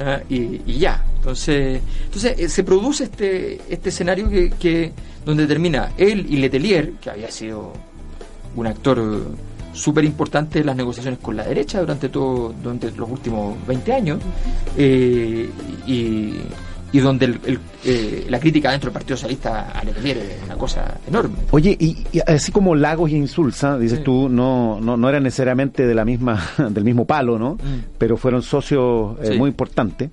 ah, 0.00 0.20
y, 0.28 0.60
y 0.66 0.78
ya. 0.78 1.04
Entonces, 1.16 1.80
entonces 2.04 2.38
eh, 2.38 2.48
se 2.48 2.64
produce 2.64 3.04
este, 3.04 3.60
este 3.68 3.88
escenario 3.90 4.28
que, 4.28 4.50
que 4.50 4.92
donde 5.24 5.46
termina 5.46 5.92
él 5.96 6.26
y 6.28 6.36
Letelier, 6.36 6.92
que 6.94 7.10
había 7.10 7.30
sido 7.30 7.72
un 8.56 8.66
actor 8.66 8.98
eh, 8.98 9.52
súper 9.72 10.04
importante 10.04 10.60
en 10.60 10.66
las 10.66 10.76
negociaciones 10.76 11.18
con 11.20 11.36
la 11.36 11.44
derecha 11.44 11.80
durante 11.80 12.08
todo 12.08 12.54
durante 12.62 12.90
los 12.90 13.10
últimos 13.10 13.56
20 13.66 13.92
años 13.92 14.20
eh, 14.76 15.48
y, 15.86 16.34
y 16.92 17.00
donde 17.00 17.24
el- 17.26 17.40
el, 17.46 17.58
eh, 17.84 18.26
la 18.28 18.38
crítica 18.38 18.70
dentro 18.70 18.88
del 18.90 18.94
Partido 18.94 19.16
Socialista 19.16 19.70
a 19.70 19.82
Letelier 19.82 20.18
es 20.18 20.42
una 20.44 20.56
cosa 20.56 20.98
enorme. 21.08 21.36
Oye, 21.50 21.76
y, 21.80 21.96
y 22.12 22.20
así 22.26 22.52
como 22.52 22.74
Lagos 22.74 23.10
y 23.10 23.16
Insulza, 23.16 23.78
dices 23.78 23.98
Sí. 23.98 24.04
tú, 24.04 24.28
no, 24.28 24.78
no, 24.80 24.96
no 24.96 25.08
eran 25.08 25.22
necesariamente 25.22 25.86
de 25.86 25.94
la 25.94 26.04
misma, 26.04 26.40
del 26.70 26.84
mismo 26.84 27.04
palo, 27.06 27.38
¿no? 27.38 27.54
Mm. 27.54 27.96
Pero 27.98 28.16
fueron 28.16 28.42
socios 28.42 29.16
eh, 29.22 29.28
Sí. 29.32 29.38
muy 29.38 29.48
importantes. 29.50 30.10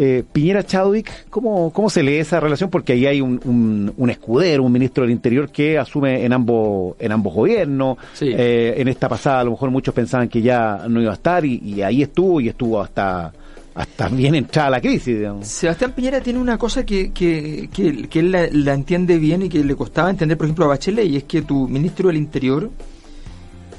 Eh, 0.00 0.22
Piñera 0.32 0.62
Chadwick, 0.64 1.28
¿cómo, 1.28 1.72
¿cómo 1.72 1.90
se 1.90 2.04
lee 2.04 2.18
esa 2.18 2.38
relación? 2.38 2.70
Porque 2.70 2.92
ahí 2.92 3.04
hay 3.06 3.20
un, 3.20 3.40
un, 3.44 3.92
un 3.96 4.10
escudero, 4.10 4.62
un 4.62 4.70
ministro 4.70 5.02
del 5.02 5.10
Interior 5.10 5.50
que 5.50 5.76
asume 5.76 6.24
en 6.24 6.32
ambos, 6.32 6.94
en 7.00 7.10
ambos 7.10 7.34
gobiernos. 7.34 7.96
Sí. 8.12 8.28
Eh, 8.32 8.74
en 8.76 8.86
esta 8.86 9.08
pasada 9.08 9.40
a 9.40 9.44
lo 9.44 9.50
mejor 9.52 9.72
muchos 9.72 9.92
pensaban 9.92 10.28
que 10.28 10.40
ya 10.40 10.84
no 10.88 11.00
iba 11.02 11.10
a 11.10 11.14
estar 11.14 11.44
y, 11.44 11.56
y 11.64 11.82
ahí 11.82 12.02
estuvo 12.02 12.40
y 12.40 12.48
estuvo 12.48 12.80
hasta, 12.80 13.32
hasta 13.78 14.08
bien 14.08 14.34
entrada 14.34 14.70
la 14.70 14.80
crisis, 14.80 15.16
digamos. 15.18 15.46
Sebastián 15.46 15.92
Piñera 15.92 16.20
tiene 16.20 16.40
una 16.40 16.58
cosa 16.58 16.84
que, 16.84 17.12
que, 17.12 17.68
que, 17.72 18.08
que 18.08 18.18
él 18.18 18.32
la, 18.32 18.74
entiende 18.74 19.18
bien 19.18 19.42
y 19.42 19.48
que 19.48 19.62
le 19.62 19.76
costaba 19.76 20.10
entender, 20.10 20.36
por 20.36 20.46
ejemplo, 20.46 20.64
a 20.64 20.68
Bachelet, 20.68 21.06
y 21.06 21.16
es 21.16 21.24
que 21.24 21.42
tu 21.42 21.68
ministro 21.68 22.08
del 22.08 22.16
Interior 22.16 22.70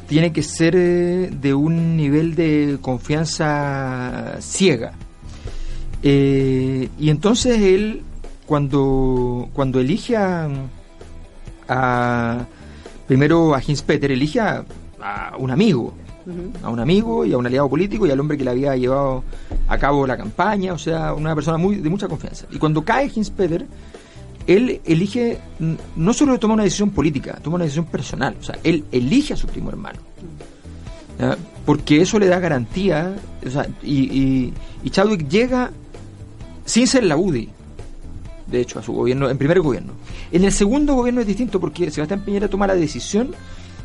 tiene 0.07 0.31
que 0.31 0.41
ser 0.41 0.75
eh, 0.77 1.29
de 1.31 1.53
un 1.53 1.97
nivel 1.97 2.33
de 2.35 2.77
confianza 2.81 4.37
ciega. 4.39 4.93
Eh, 6.01 6.87
y 6.97 7.09
entonces 7.09 7.59
él, 7.61 8.01
cuando, 8.45 9.49
cuando 9.53 9.79
elige 9.81 10.15
a, 10.15 10.47
a- 11.67 12.45
primero 13.07 13.53
a 13.53 13.61
Hins 13.61 13.81
Peter, 13.81 14.11
elige 14.11 14.39
a, 14.39 14.63
a 15.01 15.35
un 15.37 15.51
amigo, 15.51 15.93
a 16.63 16.69
un 16.69 16.79
amigo 16.79 17.25
y 17.25 17.33
a 17.33 17.37
un 17.37 17.45
aliado 17.45 17.69
político 17.69 18.05
y 18.05 18.11
al 18.11 18.19
hombre 18.19 18.37
que 18.37 18.43
le 18.43 18.51
había 18.51 18.75
llevado 18.75 19.23
a 19.67 19.77
cabo 19.77 20.05
la 20.05 20.17
campaña, 20.17 20.73
o 20.73 20.77
sea, 20.77 21.13
una 21.13 21.33
persona 21.35 21.57
muy 21.57 21.75
de 21.75 21.89
mucha 21.89 22.07
confianza. 22.07 22.45
Y 22.51 22.57
cuando 22.57 22.83
cae 22.83 23.11
Hins 23.13 23.29
Peter, 23.29 23.65
él 24.47 24.81
elige, 24.85 25.39
no 25.95 26.13
solo 26.13 26.39
toma 26.39 26.55
una 26.55 26.63
decisión 26.63 26.89
política, 26.91 27.39
toma 27.41 27.55
una 27.55 27.65
decisión 27.65 27.85
personal, 27.85 28.35
o 28.39 28.43
sea, 28.43 28.57
él 28.63 28.83
elige 28.91 29.33
a 29.33 29.37
su 29.37 29.47
primo 29.47 29.69
hermano. 29.69 29.99
Porque 31.65 32.01
eso 32.01 32.17
le 32.17 32.27
da 32.27 32.39
garantía, 32.39 33.13
o 33.45 33.49
sea, 33.49 33.67
y, 33.83 34.03
y, 34.03 34.53
y 34.83 34.89
Chadwick 34.89 35.27
llega 35.27 35.71
sin 36.65 36.87
ser 36.87 37.03
la 37.03 37.17
UDI, 37.17 37.49
de 38.47 38.61
hecho, 38.61 38.79
a 38.79 38.83
su 38.83 38.93
gobierno, 38.93 39.29
en 39.29 39.37
primer 39.37 39.59
gobierno. 39.59 39.93
En 40.31 40.43
el 40.43 40.51
segundo 40.51 40.95
gobierno 40.95 41.21
es 41.21 41.27
distinto 41.27 41.59
porque 41.59 41.91
Sebastián 41.91 42.21
Piñera 42.21 42.47
toma 42.47 42.67
la 42.67 42.75
decisión 42.75 43.35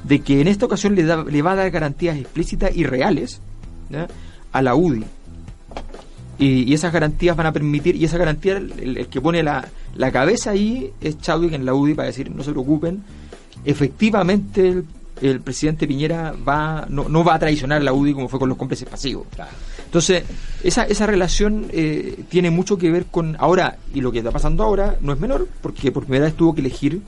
de 0.05 0.21
que 0.21 0.41
en 0.41 0.49
esta 0.49 0.67
ocasión 0.67 0.95
le, 0.95 1.03
da- 1.05 1.25
le 1.25 1.43
va 1.43 1.53
a 1.53 1.57
dar 1.57 1.71
garantías 1.71 2.17
explícitas 2.17 2.75
y 2.77 2.85
reales 2.85 3.41
¿ya? 3.91 4.07
a 4.53 4.63
la 4.63 4.75
UDI. 4.75 5.05
Y, 6.39 6.65
y 6.65 6.75
esas 6.75 6.93
garantías 6.93 7.37
van 7.37 7.47
a 7.47 7.53
permitir, 7.53 7.95
y 7.97 8.05
esa 8.05 8.19
garantía, 8.19 8.57
el, 8.57 8.97
el 8.99 9.07
que 9.09 9.21
pone 9.21 9.43
la, 9.43 9.69
la 9.95 10.11
cabeza 10.11 10.51
ahí 10.51 10.91
es 11.01 11.19
Chadwick 11.21 11.53
en 11.53 11.65
la 11.65 11.75
UDI 11.75 11.95
para 11.95 12.07
decir, 12.09 12.31
no 12.31 12.43
se 12.43 12.51
preocupen, 12.51 13.03
efectivamente 13.65 14.69
el, 14.69 14.85
el 15.23 15.41
presidente 15.41 15.87
Piñera 15.87 16.35
va 16.47 16.87
no, 16.89 17.09
no 17.09 17.23
va 17.25 17.35
a 17.35 17.39
traicionar 17.39 17.81
a 17.81 17.85
la 17.85 17.93
UDI 17.93 18.15
como 18.15 18.29
fue 18.29 18.39
con 18.41 18.49
los 18.49 18.59
cómplices 18.59 18.89
pasivos. 18.89 19.27
Entonces, 19.87 20.25
esa, 20.65 20.83
esa 20.85 21.07
relación 21.07 21.67
eh, 21.71 22.25
tiene 22.29 22.51
mucho 22.51 22.77
que 22.77 22.91
ver 22.91 23.07
con 23.07 23.37
ahora, 23.39 23.79
y 23.95 24.01
lo 24.01 24.11
que 24.11 24.19
está 24.19 24.33
pasando 24.33 24.65
ahora 24.65 24.97
no 25.01 25.13
es 25.13 25.21
menor, 25.21 25.49
porque 25.63 25.93
por 25.93 26.03
primera 26.03 26.25
vez 26.27 26.35
tuvo 26.35 26.53
que 26.55 26.61
elegir 26.61 27.01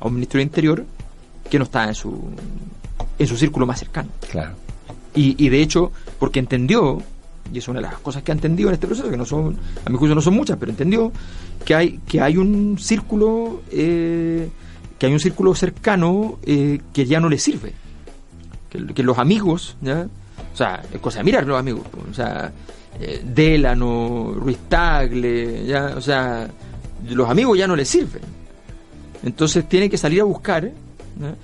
a 0.00 0.06
un 0.06 0.14
ministro 0.14 0.38
del 0.38 0.46
Interior 0.46 0.84
que 1.50 1.58
no 1.58 1.64
está 1.64 1.88
en 1.88 1.94
su, 1.94 2.18
en 3.18 3.26
su 3.26 3.36
círculo 3.36 3.66
más 3.66 3.78
cercano. 3.78 4.08
Claro. 4.30 4.52
Y, 5.14 5.42
y 5.44 5.48
de 5.48 5.60
hecho, 5.60 5.92
porque 6.18 6.38
entendió, 6.38 7.02
y 7.52 7.58
es 7.58 7.68
una 7.68 7.80
de 7.80 7.86
las 7.86 7.98
cosas 7.98 8.22
que 8.22 8.32
ha 8.32 8.34
entendido 8.34 8.68
en 8.68 8.74
este 8.74 8.86
proceso, 8.86 9.10
que 9.10 9.16
no 9.16 9.24
son, 9.24 9.56
a 9.84 9.90
mi 9.90 9.96
juicio 9.96 10.14
no 10.14 10.20
son 10.20 10.34
muchas, 10.34 10.56
pero 10.58 10.70
entendió 10.70 11.12
que 11.64 11.74
hay, 11.74 11.98
que 12.06 12.20
hay 12.20 12.36
un 12.36 12.78
círculo, 12.78 13.62
eh, 13.70 14.48
que 14.98 15.06
hay 15.06 15.12
un 15.12 15.20
círculo 15.20 15.54
cercano 15.54 16.38
eh, 16.44 16.80
que 16.92 17.06
ya 17.06 17.20
no 17.20 17.28
le 17.28 17.38
sirve. 17.38 17.72
Que, 18.70 18.86
que 18.94 19.02
los 19.02 19.18
amigos, 19.18 19.76
¿ya? 19.80 20.06
O 20.52 20.56
sea, 20.56 20.82
es 20.92 21.00
cosa 21.00 21.18
de 21.18 21.24
mirar 21.24 21.46
los 21.46 21.58
amigos, 21.58 21.86
o 22.10 22.14
sea, 22.14 22.52
eh, 23.00 23.22
Delano, 23.24 24.34
Ruiz 24.36 24.58
Tagle, 24.68 25.64
¿ya? 25.66 25.94
O 25.96 26.00
sea, 26.00 26.48
los 27.08 27.30
amigos 27.30 27.56
ya 27.56 27.66
no 27.66 27.76
le 27.76 27.84
sirven. 27.84 28.22
Entonces 29.22 29.68
tiene 29.68 29.88
que 29.88 29.96
salir 29.96 30.20
a 30.20 30.24
buscar. 30.24 30.70
¿Ya? 31.20 31.34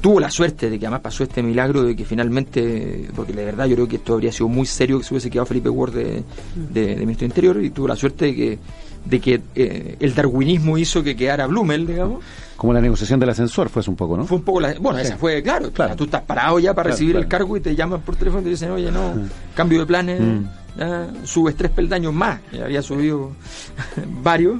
Tuvo 0.00 0.20
la 0.20 0.30
suerte 0.30 0.70
de 0.70 0.78
que 0.78 0.86
además 0.86 1.00
pasó 1.00 1.24
este 1.24 1.42
milagro 1.42 1.82
de 1.82 1.96
que 1.96 2.04
finalmente, 2.04 3.08
porque 3.16 3.32
de 3.32 3.44
verdad 3.44 3.66
yo 3.66 3.74
creo 3.74 3.88
que 3.88 3.96
esto 3.96 4.14
habría 4.14 4.30
sido 4.30 4.46
muy 4.48 4.66
serio 4.66 4.98
que 4.98 5.04
se 5.04 5.14
hubiese 5.14 5.30
quedado 5.30 5.46
Felipe 5.46 5.68
Ward 5.70 5.92
de, 5.94 6.22
de- 6.54 6.86
de 6.94 6.96
ministro 7.00 7.20
de 7.20 7.26
Interior 7.26 7.64
y 7.64 7.70
tuvo 7.70 7.88
la 7.88 7.96
suerte 7.96 8.26
de 8.26 8.34
que, 8.36 8.58
de 9.04 9.20
que 9.20 9.40
eh, 9.54 9.96
el 9.98 10.14
darwinismo 10.14 10.76
hizo 10.78 11.02
que 11.02 11.16
quedara 11.16 11.46
Blumel, 11.46 11.86
digamos. 11.86 12.22
Como 12.56 12.72
la 12.72 12.80
negociación 12.80 13.18
del 13.18 13.30
ascensor 13.30 13.68
fue 13.70 13.82
un 13.88 13.96
poco, 13.96 14.16
¿no? 14.16 14.24
Fue 14.26 14.36
un 14.38 14.44
poco 14.44 14.60
la. 14.60 14.74
Bueno, 14.78 14.98
Sí. 15.00 15.06
esa 15.06 15.16
fue, 15.16 15.42
claro, 15.42 15.72
Claro. 15.72 15.96
tú 15.96 16.04
estás 16.04 16.22
parado 16.22 16.58
ya 16.58 16.74
para 16.74 16.88
Claro, 16.90 16.94
recibir 16.94 17.16
el 17.16 17.26
cargo 17.26 17.56
y 17.56 17.60
te 17.60 17.74
llaman 17.74 18.00
por 18.02 18.14
teléfono 18.16 18.40
y 18.42 18.44
te 18.44 18.50
dicen, 18.50 18.70
oye, 18.70 18.90
no, 18.92 19.14
cambio 19.54 19.80
de 19.80 19.86
planes, 19.86 20.20
Mm. 20.20 21.24
subes 21.24 21.56
tres 21.56 21.70
peldaños 21.72 22.12
más. 22.12 22.40
Ya 22.52 22.64
había 22.66 22.82
subido 22.82 23.30
varios. 24.22 24.56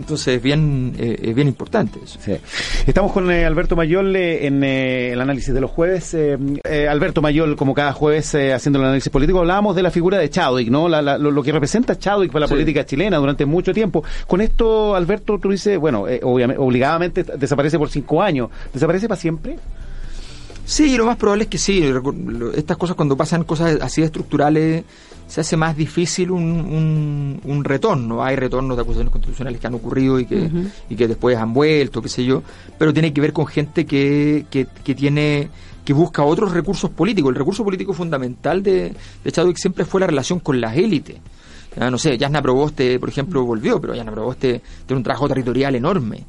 Entonces, 0.00 0.36
es 0.38 0.42
bien, 0.42 0.94
eh, 0.98 1.16
es 1.22 1.34
bien 1.34 1.46
importante 1.46 2.00
eso. 2.02 2.18
Sí. 2.24 2.32
Estamos 2.86 3.12
con 3.12 3.30
eh, 3.30 3.44
Alberto 3.44 3.76
Mayol 3.76 4.16
eh, 4.16 4.46
en 4.46 4.64
eh, 4.64 5.12
el 5.12 5.20
análisis 5.20 5.52
de 5.52 5.60
los 5.60 5.70
jueves. 5.70 6.14
Eh, 6.14 6.38
eh, 6.64 6.88
Alberto 6.88 7.20
Mayol, 7.20 7.54
como 7.54 7.74
cada 7.74 7.92
jueves, 7.92 8.34
haciendo 8.34 8.78
el 8.78 8.86
análisis 8.86 9.12
político, 9.12 9.40
hablábamos 9.40 9.76
de 9.76 9.82
la 9.82 9.90
figura 9.90 10.16
de 10.18 10.30
Chadwick, 10.30 10.70
¿no? 10.70 10.88
La- 10.88 11.02
la- 11.02 11.18
lo, 11.18 11.30
lo 11.30 11.42
que 11.42 11.52
representa 11.52 11.98
Chadwick 11.98 12.32
para 12.32 12.40
la 12.40 12.46
Sí. 12.48 12.54
política 12.54 12.84
chilena 12.86 13.18
durante 13.18 13.44
mucho 13.44 13.74
tiempo. 13.74 14.02
Con 14.26 14.40
esto, 14.40 14.94
Alberto, 14.96 15.38
tú 15.38 15.50
dices, 15.50 15.78
bueno, 15.78 16.08
eh, 16.08 16.20
obviamente, 16.22 16.60
obligadamente 16.60 17.22
desaparece 17.22 17.78
por 17.78 17.90
cinco 17.90 18.22
años. 18.22 18.48
¿Desaparece 18.72 19.06
para 19.06 19.20
siempre? 19.20 19.58
Sí, 20.70 20.96
lo 20.96 21.04
más 21.04 21.16
probable 21.16 21.44
es 21.44 21.50
que 21.50 21.58
sí. 21.58 21.82
Estas 22.54 22.76
cosas, 22.76 22.94
cuando 22.94 23.16
pasan 23.16 23.42
cosas 23.42 23.80
así 23.80 24.02
estructurales, 24.02 24.84
se 25.26 25.40
hace 25.40 25.56
más 25.56 25.76
difícil 25.76 26.30
un, 26.30 26.44
un, 26.44 27.40
un 27.42 27.64
retorno. 27.64 28.22
Hay 28.22 28.36
retornos 28.36 28.76
de 28.76 28.82
acusaciones 28.82 29.10
constitucionales 29.10 29.60
que 29.60 29.66
han 29.66 29.74
ocurrido 29.74 30.20
y 30.20 30.26
que, 30.26 30.48
y 30.88 30.94
que 30.94 31.08
después 31.08 31.36
han 31.36 31.52
vuelto, 31.52 32.00
qué 32.00 32.08
sé 32.08 32.24
yo. 32.24 32.44
Pero 32.78 32.92
tiene 32.92 33.12
que 33.12 33.20
ver 33.20 33.32
con 33.32 33.48
gente 33.48 33.84
que, 33.84 34.46
que, 34.48 34.68
que 34.84 34.94
tiene 34.94 35.50
que 35.84 35.92
busca 35.92 36.22
otros 36.22 36.52
recursos 36.52 36.88
políticos. 36.90 37.30
El 37.30 37.36
recurso 37.36 37.64
político 37.64 37.92
fundamental 37.92 38.62
de, 38.62 38.94
de 39.24 39.32
Chadwick 39.32 39.56
siempre 39.56 39.84
fue 39.84 40.00
la 40.00 40.06
relación 40.06 40.38
con 40.38 40.60
las 40.60 40.76
élites. 40.76 41.16
Ya, 41.76 41.90
no 41.90 41.98
sé, 41.98 42.16
Yasna 42.16 42.40
Proboste, 42.42 43.00
por 43.00 43.08
ejemplo, 43.08 43.44
volvió, 43.44 43.80
pero 43.80 43.96
Yasna 43.96 44.12
Proboste 44.12 44.62
tiene 44.86 44.98
un 44.98 45.02
trabajo 45.02 45.26
territorial 45.26 45.74
enorme. 45.74 46.26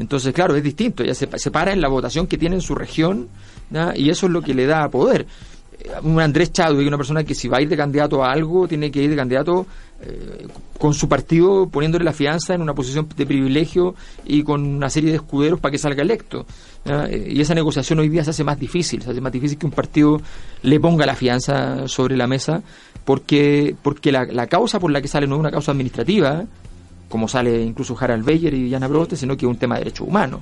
Entonces, 0.00 0.32
claro, 0.32 0.56
es 0.56 0.64
distinto. 0.64 1.04
Ella 1.04 1.14
se, 1.14 1.28
se 1.38 1.50
para 1.52 1.72
en 1.72 1.80
la 1.80 1.86
votación 1.86 2.26
que 2.26 2.38
tiene 2.38 2.56
en 2.56 2.60
su 2.60 2.74
región 2.74 3.28
y 3.96 4.10
eso 4.10 4.26
es 4.26 4.32
lo 4.32 4.42
que 4.42 4.54
le 4.54 4.66
da 4.66 4.88
poder. 4.88 5.26
Eh, 5.78 5.90
Un 6.02 6.20
Andrés 6.20 6.52
Chadwick, 6.52 6.86
una 6.88 6.96
persona 6.96 7.24
que 7.24 7.34
si 7.34 7.48
va 7.48 7.58
a 7.58 7.62
ir 7.62 7.68
de 7.68 7.76
candidato 7.76 8.24
a 8.24 8.32
algo, 8.32 8.66
tiene 8.66 8.90
que 8.90 9.02
ir 9.02 9.10
de 9.10 9.16
candidato 9.16 9.66
eh, 10.00 10.46
con 10.78 10.94
su 10.94 11.08
partido 11.08 11.68
poniéndole 11.68 12.04
la 12.04 12.12
fianza 12.12 12.54
en 12.54 12.62
una 12.62 12.72
posición 12.74 13.08
de 13.16 13.26
privilegio 13.26 13.94
y 14.24 14.42
con 14.44 14.64
una 14.64 14.88
serie 14.90 15.10
de 15.10 15.16
escuderos 15.16 15.58
para 15.60 15.72
que 15.72 15.78
salga 15.78 16.02
electo. 16.02 16.46
Eh, 16.84 17.28
Y 17.34 17.40
esa 17.40 17.54
negociación 17.54 17.98
hoy 17.98 18.08
día 18.08 18.22
se 18.24 18.30
hace 18.30 18.44
más 18.44 18.58
difícil, 18.58 19.02
se 19.02 19.10
hace 19.10 19.20
más 19.20 19.32
difícil 19.32 19.58
que 19.58 19.66
un 19.66 19.72
partido 19.72 20.20
le 20.62 20.78
ponga 20.80 21.04
la 21.04 21.14
fianza 21.16 21.86
sobre 21.88 22.16
la 22.16 22.26
mesa 22.26 22.62
porque, 23.04 23.74
porque 23.82 24.12
la, 24.12 24.24
la 24.24 24.46
causa 24.46 24.78
por 24.78 24.90
la 24.90 25.00
que 25.00 25.08
sale 25.08 25.26
no 25.26 25.34
es 25.36 25.40
una 25.40 25.50
causa 25.50 25.72
administrativa, 25.72 26.44
como 27.08 27.26
sale 27.26 27.62
incluso 27.62 27.96
Harald 27.98 28.24
Beyer 28.24 28.52
y 28.54 28.64
Diana 28.64 28.86
Broste, 28.86 29.16
sino 29.16 29.36
que 29.36 29.46
es 29.46 29.50
un 29.50 29.56
tema 29.56 29.76
de 29.76 29.80
derechos 29.80 30.06
humanos. 30.06 30.40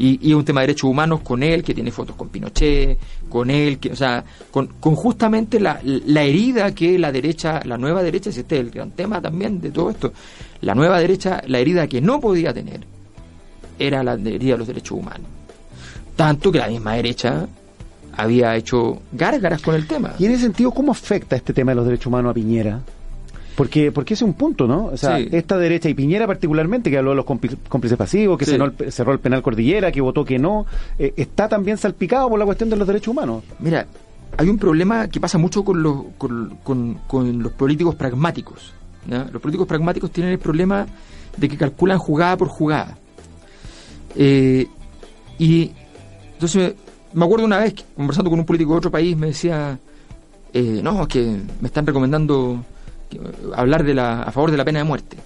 Y, 0.00 0.30
y 0.30 0.32
un 0.32 0.44
tema 0.44 0.60
de 0.60 0.68
derechos 0.68 0.88
humanos 0.88 1.20
con 1.20 1.42
él, 1.42 1.64
que 1.64 1.74
tiene 1.74 1.90
fotos 1.90 2.14
con 2.14 2.28
Pinochet, 2.28 2.96
con 3.28 3.50
él, 3.50 3.78
que, 3.78 3.90
o 3.90 3.96
sea, 3.96 4.24
con, 4.52 4.68
justamente 4.94 5.58
la, 5.58 5.80
la 5.82 6.22
herida 6.22 6.72
que 6.72 6.98
la 6.98 7.10
derecha, 7.10 7.60
la 7.64 7.76
nueva 7.76 8.02
derecha, 8.02 8.30
si 8.30 8.40
este 8.40 8.56
es 8.56 8.60
el 8.60 8.70
gran 8.70 8.92
tema 8.92 9.20
también 9.20 9.60
de 9.60 9.72
todo 9.72 9.90
esto, 9.90 10.12
la 10.60 10.74
nueva 10.76 11.00
derecha, 11.00 11.42
la 11.48 11.58
herida 11.58 11.88
que 11.88 12.00
no 12.00 12.20
podía 12.20 12.54
tener, 12.54 12.80
era 13.78 14.04
la 14.04 14.16
teoría 14.16 14.54
de 14.54 14.58
los 14.58 14.68
derechos 14.68 14.98
humanos. 14.98 15.26
Tanto 16.14 16.52
que 16.52 16.58
la 16.58 16.68
misma 16.68 16.94
derecha 16.94 17.48
había 18.16 18.56
hecho 18.56 19.00
gárgaras 19.12 19.62
con 19.62 19.74
el 19.74 19.86
tema. 19.86 20.14
Y 20.18 20.26
en 20.26 20.32
ese 20.32 20.42
sentido, 20.42 20.70
¿cómo 20.72 20.92
afecta 20.92 21.36
este 21.36 21.52
tema 21.52 21.72
de 21.72 21.76
los 21.76 21.84
derechos 21.84 22.06
humanos 22.06 22.30
a 22.30 22.34
Piñera? 22.34 22.80
Porque, 23.58 23.90
porque 23.90 24.14
ese 24.14 24.24
es 24.24 24.28
un 24.28 24.34
punto, 24.34 24.68
¿no? 24.68 24.86
O 24.86 24.96
sea, 24.96 25.18
Sí. 25.18 25.28
esta 25.32 25.58
derecha 25.58 25.88
y 25.88 25.94
Piñera 25.94 26.28
particularmente, 26.28 26.90
que 26.90 26.96
habló 26.98 27.10
de 27.10 27.16
los 27.16 27.26
cómpli- 27.26 27.56
cómplices 27.68 27.98
pasivos, 27.98 28.38
que 28.38 28.44
Sí. 28.44 28.52
cerró, 28.52 28.66
el, 28.66 28.92
cerró 28.92 29.12
el 29.12 29.18
penal 29.18 29.42
Cordillera, 29.42 29.90
que 29.90 30.00
votó 30.00 30.24
que 30.24 30.38
no, 30.38 30.64
eh, 30.96 31.12
está 31.16 31.48
también 31.48 31.76
salpicado 31.76 32.28
por 32.28 32.38
la 32.38 32.44
cuestión 32.44 32.70
de 32.70 32.76
los 32.76 32.86
derechos 32.86 33.08
humanos. 33.08 33.42
Mira, 33.58 33.84
hay 34.36 34.48
un 34.48 34.58
problema 34.58 35.08
que 35.08 35.18
pasa 35.18 35.38
mucho 35.38 35.64
con 35.64 35.82
los, 35.82 36.04
con, 36.18 36.56
con- 36.62 36.94
con 37.08 37.42
los 37.42 37.50
políticos 37.52 37.96
pragmáticos. 37.96 38.72
Los 39.08 39.42
políticos 39.42 39.66
pragmáticos 39.66 40.12
tienen 40.12 40.32
el 40.34 40.38
problema 40.38 40.86
de 41.36 41.48
que 41.48 41.56
calculan 41.56 41.98
jugada 41.98 42.36
por 42.36 42.46
jugada. 42.46 42.96
Eh, 44.14 44.66
y 45.38 45.70
entonces 46.34 46.74
me 47.12 47.24
acuerdo 47.24 47.44
una 47.44 47.58
vez 47.58 47.74
conversando 47.96 48.30
con 48.30 48.38
un 48.38 48.44
político 48.46 48.72
de 48.72 48.78
otro 48.78 48.90
país 48.90 49.16
me 49.16 49.28
decía, 49.28 49.78
eh, 50.52 50.80
no, 50.82 51.02
es 51.02 51.08
que 51.08 51.36
me 51.60 51.66
están 51.68 51.86
recomendando 51.86 52.64
hablar 53.54 53.84
de 53.84 53.94
la, 53.94 54.22
a 54.22 54.32
favor 54.32 54.50
de 54.50 54.56
la 54.56 54.64
pena 54.64 54.80
de 54.80 54.84
muerte. 54.84 55.16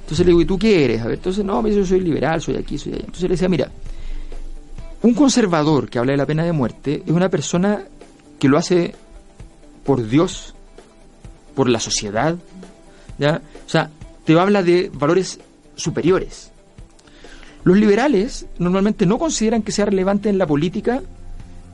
Entonces 0.00 0.24
le 0.24 0.30
digo, 0.30 0.40
¿y 0.40 0.46
tú 0.46 0.58
qué 0.58 0.84
eres? 0.84 1.02
A 1.02 1.04
ver, 1.04 1.14
entonces 1.14 1.44
no, 1.44 1.66
yo 1.68 1.84
soy 1.84 2.00
liberal, 2.00 2.40
soy 2.40 2.56
aquí, 2.56 2.78
soy 2.78 2.94
allá. 2.94 3.00
Entonces 3.00 3.24
le 3.24 3.28
decía, 3.30 3.48
mira, 3.48 3.70
un 5.02 5.14
conservador 5.14 5.88
que 5.88 5.98
habla 5.98 6.12
de 6.12 6.18
la 6.18 6.26
pena 6.26 6.44
de 6.44 6.52
muerte 6.52 7.02
es 7.06 7.12
una 7.12 7.28
persona 7.28 7.84
que 8.38 8.48
lo 8.48 8.58
hace 8.58 8.94
por 9.84 10.06
Dios, 10.08 10.54
por 11.54 11.68
la 11.68 11.80
sociedad, 11.80 12.36
¿ya? 13.18 13.42
O 13.66 13.68
sea, 13.68 13.90
te 14.24 14.38
habla 14.38 14.62
de 14.62 14.90
valores 14.92 15.40
superiores. 15.76 16.50
Los 17.64 17.76
liberales 17.76 18.46
normalmente 18.58 19.06
no 19.06 19.18
consideran 19.18 19.62
que 19.62 19.72
sea 19.72 19.84
relevante 19.84 20.28
en 20.28 20.38
la 20.38 20.46
política 20.46 21.02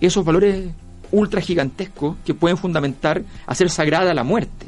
esos 0.01 0.25
valores 0.25 0.71
ultra 1.13 1.41
gigantescos 1.41 2.17
que 2.25 2.35
pueden 2.35 2.57
fundamentar 2.57 3.23
hacer 3.47 3.71
sagrada 3.71 4.13
la 4.15 4.25
muerte. 4.25 4.67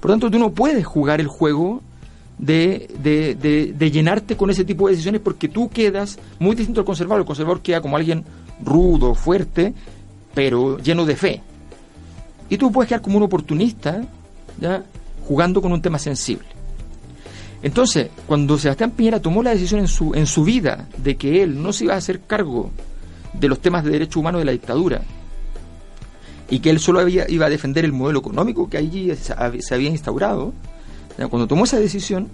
Por 0.00 0.10
tanto, 0.10 0.30
tú 0.30 0.38
no 0.38 0.50
puedes 0.52 0.84
jugar 0.86 1.20
el 1.20 1.26
juego 1.26 1.82
de, 2.38 2.88
de- 3.02 3.34
de- 3.34 3.72
de 3.76 3.90
llenarte 3.90 4.36
con 4.36 4.48
ese 4.50 4.64
tipo 4.64 4.86
de 4.88 4.92
decisiones 4.94 5.20
porque 5.20 5.48
tú 5.48 5.68
quedas 5.68 6.18
muy 6.38 6.56
distinto 6.56 6.80
al 6.80 6.86
conservador. 6.86 7.20
El 7.20 7.26
conservador 7.26 7.60
queda 7.60 7.80
como 7.80 7.96
alguien 7.96 8.24
rudo, 8.64 9.14
fuerte, 9.14 9.74
pero 10.34 10.78
lleno 10.78 11.04
de 11.04 11.16
fe. 11.16 11.42
Y 12.48 12.56
tú 12.56 12.72
puedes 12.72 12.88
quedar 12.88 13.02
como 13.02 13.18
un 13.18 13.22
oportunista, 13.24 14.02
¿ya? 14.60 14.82
jugando 15.28 15.60
con 15.62 15.72
un 15.72 15.82
tema 15.82 15.98
sensible. 15.98 16.46
Entonces, 17.62 18.08
cuando 18.26 18.58
Sebastián 18.58 18.90
Piñera 18.92 19.20
tomó 19.20 19.42
la 19.42 19.50
decisión 19.50 19.80
en 19.80 19.88
su, 19.88 20.14
en 20.14 20.26
su 20.26 20.44
vida 20.44 20.88
de 20.96 21.16
que 21.16 21.42
él 21.42 21.62
no 21.62 21.72
se 21.74 21.84
iba 21.84 21.94
a 21.94 21.98
hacer 21.98 22.20
cargo 22.22 22.70
de 23.34 23.48
los 23.48 23.60
temas 23.60 23.84
de 23.84 23.90
derechos 23.90 24.16
humanos 24.16 24.40
de 24.40 24.46
la 24.46 24.52
dictadura 24.52 25.02
y 26.50 26.58
que 26.58 26.70
él 26.70 26.80
solo 26.80 27.00
había, 27.00 27.26
iba 27.30 27.46
a 27.46 27.48
defender 27.48 27.84
el 27.84 27.92
modelo 27.92 28.18
económico 28.18 28.68
que 28.68 28.76
allí 28.76 29.14
se 29.16 29.34
hab- 29.34 29.60
se 29.60 29.74
había 29.74 29.88
instaurado, 29.88 30.52
cuando 31.28 31.46
tomó 31.46 31.64
esa 31.64 31.78
decisión, 31.78 32.28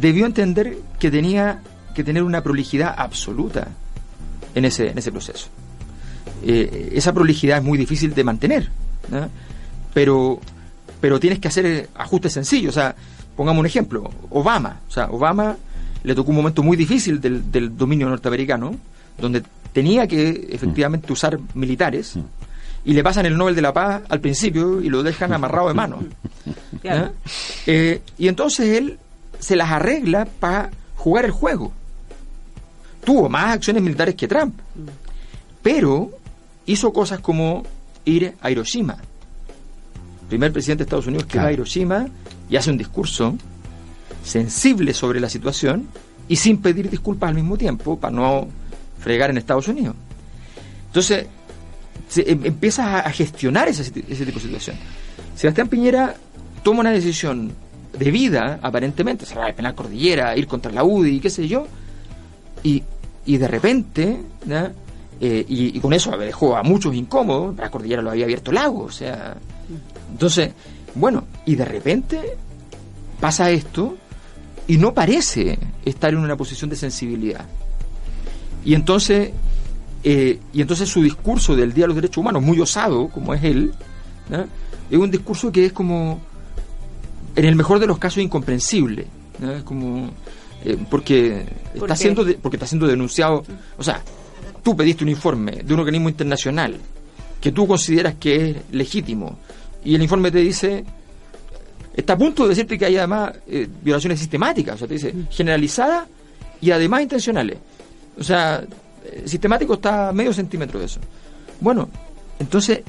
debió 0.00 0.26
entender 0.26 0.78
que 0.98 1.10
tenía 1.10 1.60
que 1.94 2.02
tener 2.04 2.22
una 2.22 2.42
prolijidad 2.42 2.94
absoluta 2.96 3.68
en 4.54 4.64
ese, 4.64 4.88
en 4.90 4.98
ese 4.98 5.10
proceso. 5.12 5.48
Eh, 6.44 6.90
esa 6.94 7.12
prolijidad 7.12 7.58
es 7.58 7.64
muy 7.64 7.78
difícil 7.78 8.14
de 8.14 8.22
mantener, 8.24 8.70
pero, 9.94 10.40
pero 11.00 11.18
tienes 11.20 11.38
que 11.38 11.48
hacer 11.48 11.66
eh, 11.66 11.88
ajustes 11.94 12.32
sencillos. 12.34 12.76
O 12.76 12.80
sea, 12.80 12.94
pongamos 13.36 13.60
un 13.60 13.66
ejemplo, 13.66 14.10
Obama. 14.30 14.80
O 14.88 14.90
sea, 14.90 15.06
Obama 15.10 15.56
le 16.04 16.14
tocó 16.14 16.30
un 16.30 16.36
momento 16.36 16.62
muy 16.62 16.76
difícil 16.76 17.20
del, 17.20 17.50
del 17.50 17.76
dominio 17.76 18.08
norteamericano, 18.08 18.74
donde 19.18 19.42
tenía 19.72 20.06
que 20.06 20.48
efectivamente 20.50 21.12
usar 21.12 21.38
militares, 21.54 22.14
y 22.86 22.92
le 22.92 23.02
pasan 23.02 23.26
el 23.26 23.36
Nobel 23.36 23.56
de 23.56 23.62
la 23.62 23.72
Paz 23.72 24.02
al 24.08 24.20
principio 24.20 24.80
y 24.80 24.88
lo 24.88 25.02
dejan 25.02 25.32
amarrado 25.32 25.68
de 25.68 25.74
mano. 25.74 25.98
Claro. 26.80 27.06
¿ya? 27.06 27.12
Eh, 27.72 28.02
y 28.18 28.28
entonces 28.28 28.78
él 28.78 28.98
se 29.40 29.56
las 29.56 29.70
arregla 29.70 30.26
para 30.38 30.70
jugar 30.94 31.24
el 31.24 31.32
juego. 31.32 31.72
Tuvo 33.04 33.28
más 33.28 33.54
acciones 33.54 33.82
militares 33.82 34.14
que 34.14 34.28
Trump, 34.28 34.54
pero 35.62 36.10
hizo 36.66 36.92
cosas 36.92 37.18
como 37.20 37.64
ir 38.04 38.34
a 38.40 38.50
Hiroshima. 38.50 38.98
Primer 40.28 40.52
presidente 40.52 40.84
de 40.84 40.86
Estados 40.86 41.06
Unidos 41.06 41.26
que 41.26 41.38
va 41.38 41.46
a. 41.46 41.52
Hiroshima 41.52 42.06
y 42.48 42.56
hace 42.56 42.70
un 42.70 42.78
discurso 42.78 43.34
sensible 44.22 44.94
sobre 44.94 45.18
la 45.18 45.28
situación 45.28 45.88
y 46.28 46.36
sin 46.36 46.58
pedir 46.58 46.88
disculpas 46.90 47.30
al 47.30 47.34
mismo 47.34 47.56
tiempo 47.56 47.98
para 47.98 48.14
no 48.14 48.48
fregar 49.00 49.30
en 49.30 49.38
Estados 49.38 49.66
Unidos. 49.66 49.96
Entonces, 50.88 51.26
se, 52.08 52.30
em- 52.30 52.44
empiezas 52.44 52.86
a, 52.86 53.00
a 53.00 53.10
gestionar 53.10 53.68
ese, 53.68 53.90
tipo 53.90 54.08
de 54.08 54.40
situación. 54.40 54.76
Sebastián 55.34 55.68
Piñera 55.68 56.14
toma 56.62 56.80
una 56.80 56.90
decisión 56.90 57.52
de 57.98 58.10
vida, 58.10 58.58
aparentemente, 58.62 59.24
cerrar 59.26 59.48
el 59.48 59.54
penal 59.54 59.74
cordillera, 59.74 60.36
ir 60.36 60.46
contra 60.46 60.72
la 60.72 60.84
UDI, 60.84 61.20
qué 61.20 61.30
sé 61.30 61.48
yo, 61.48 61.66
y, 62.62 62.82
y 63.24 63.36
de 63.36 63.48
repente, 63.48 64.20
¿ya? 64.46 64.72
Eh, 65.18 65.44
y, 65.48 65.76
y 65.76 65.80
con 65.80 65.94
eso 65.94 66.16
dejó 66.18 66.56
a 66.56 66.62
muchos 66.62 66.94
incómodos, 66.94 67.56
la 67.56 67.70
cordillera 67.70 68.02
lo 68.02 68.10
había 68.10 68.24
abierto 68.24 68.52
lago, 68.52 68.82
o 68.84 68.90
sea, 68.90 69.36
entonces, 70.10 70.50
bueno, 70.94 71.24
y 71.46 71.54
de 71.54 71.64
repente 71.64 72.36
pasa 73.18 73.50
esto 73.50 73.96
y 74.66 74.76
no 74.76 74.92
parece 74.92 75.58
estar 75.84 76.12
en 76.12 76.18
una 76.18 76.36
posición 76.36 76.68
de 76.68 76.76
sensibilidad. 76.76 77.46
Y 78.64 78.74
entonces, 78.74 79.30
eh, 80.08 80.38
y 80.52 80.60
entonces 80.60 80.88
su 80.88 81.02
discurso 81.02 81.56
del 81.56 81.72
Día 81.72 81.82
de 81.84 81.88
los 81.88 81.96
Derechos 81.96 82.18
Humanos, 82.18 82.40
muy 82.42 82.60
osado, 82.60 83.08
como 83.08 83.34
es 83.34 83.42
él, 83.42 83.72
es 84.88 84.96
un 84.98 85.10
discurso 85.10 85.50
que 85.50 85.66
es 85.66 85.72
como, 85.72 86.20
en 87.34 87.44
el 87.44 87.56
mejor 87.56 87.80
de 87.80 87.88
los 87.88 87.98
casos, 87.98 88.22
incomprensible. 88.22 89.06
¿ya? 89.40 89.56
Es 89.56 89.62
como, 89.64 90.10
eh, 90.64 90.76
porque, 90.88 91.44
¿Por 91.76 91.90
está 91.90 91.94
qué? 91.94 92.00
siendo 92.02 92.24
de- 92.24 92.34
porque 92.34 92.56
está 92.56 92.66
siendo 92.68 92.86
denunciado. 92.86 93.42
O 93.78 93.82
sea, 93.82 94.00
tú 94.62 94.76
pediste 94.76 95.02
un 95.02 95.10
informe 95.10 95.62
de 95.64 95.74
un 95.74 95.80
organismo 95.80 96.08
internacional 96.08 96.76
que 97.40 97.50
tú 97.50 97.66
consideras 97.66 98.14
que 98.14 98.50
es 98.50 98.56
legítimo 98.70 99.38
y 99.84 99.94
el 99.96 100.02
informe 100.02 100.30
te 100.30 100.38
dice 100.38 100.84
está 101.94 102.12
a 102.14 102.18
punto 102.18 102.42
de 102.44 102.50
decirte 102.50 102.76
que 102.78 102.84
hay 102.86 102.96
además 102.96 103.32
eh, 103.48 103.68
violaciones 103.82 104.18
sistemáticas, 104.18 104.74
o 104.76 104.78
sea, 104.78 104.88
te 104.88 104.94
dice 104.94 105.14
generalizadas 105.30 106.06
y 106.60 106.70
además 106.70 107.02
intencionales. 107.02 107.58
O 108.18 108.22
sea, 108.24 108.64
sistemático 109.24 109.74
está 109.74 110.08
a 110.08 110.12
medio 110.12 110.32
centímetro 110.32 110.78
de 110.78 110.86
eso. 110.86 111.00
Bueno, 111.60 111.88
entonces 112.38 112.82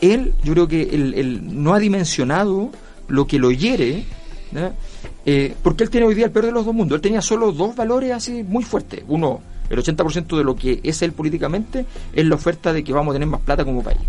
él, 0.00 0.34
yo 0.42 0.52
creo 0.52 0.68
que 0.68 0.82
él, 0.82 1.14
él 1.14 1.62
no 1.62 1.74
ha 1.74 1.78
dimensionado 1.78 2.70
lo 3.08 3.26
que 3.26 3.38
lo 3.38 3.50
hiere, 3.50 4.04
¿ya? 4.52 4.72
Eh, 5.26 5.54
porque 5.62 5.84
él 5.84 5.90
tiene 5.90 6.06
hoy 6.06 6.14
día 6.14 6.26
el 6.26 6.30
peor 6.30 6.46
de 6.46 6.52
los 6.52 6.64
dos 6.64 6.74
mundos. 6.74 6.96
Él 6.96 7.02
tenía 7.02 7.22
solo 7.22 7.52
dos 7.52 7.76
valores 7.76 8.12
así 8.12 8.42
muy 8.42 8.64
fuertes. 8.64 9.02
Uno, 9.08 9.40
el 9.68 9.78
80% 9.78 10.36
de 10.36 10.44
lo 10.44 10.56
que 10.56 10.80
es 10.82 11.02
él 11.02 11.12
políticamente 11.12 11.84
es 12.12 12.26
la 12.26 12.34
oferta 12.34 12.72
de 12.72 12.82
que 12.82 12.92
vamos 12.92 13.12
a 13.12 13.14
tener 13.14 13.28
más 13.28 13.40
plata 13.40 13.64
como 13.64 13.82
país. 13.82 14.00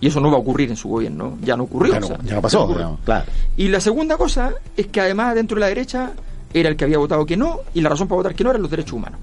Y 0.00 0.08
eso 0.08 0.20
no 0.20 0.30
va 0.30 0.36
a 0.36 0.40
ocurrir 0.40 0.70
en 0.70 0.76
su 0.76 0.88
gobierno. 0.88 1.38
Ya 1.42 1.56
no 1.56 1.64
ocurrió. 1.64 1.92
Claro, 1.92 2.06
o 2.06 2.08
sea, 2.08 2.18
ya 2.22 2.34
no 2.34 2.42
pasó, 2.42 2.98
claro. 3.04 3.24
Y 3.56 3.68
la 3.68 3.80
segunda 3.80 4.16
cosa 4.16 4.52
es 4.76 4.86
que 4.88 5.00
además 5.00 5.34
dentro 5.34 5.56
de 5.56 5.60
la 5.60 5.68
derecha 5.68 6.12
era 6.52 6.68
el 6.68 6.76
que 6.76 6.84
había 6.84 6.98
votado 6.98 7.24
que 7.26 7.36
no 7.36 7.60
y 7.74 7.80
la 7.80 7.88
razón 7.88 8.06
para 8.06 8.16
votar 8.16 8.34
que 8.34 8.44
no 8.44 8.50
eran 8.50 8.62
los 8.62 8.70
derechos 8.70 8.92
humanos, 8.92 9.20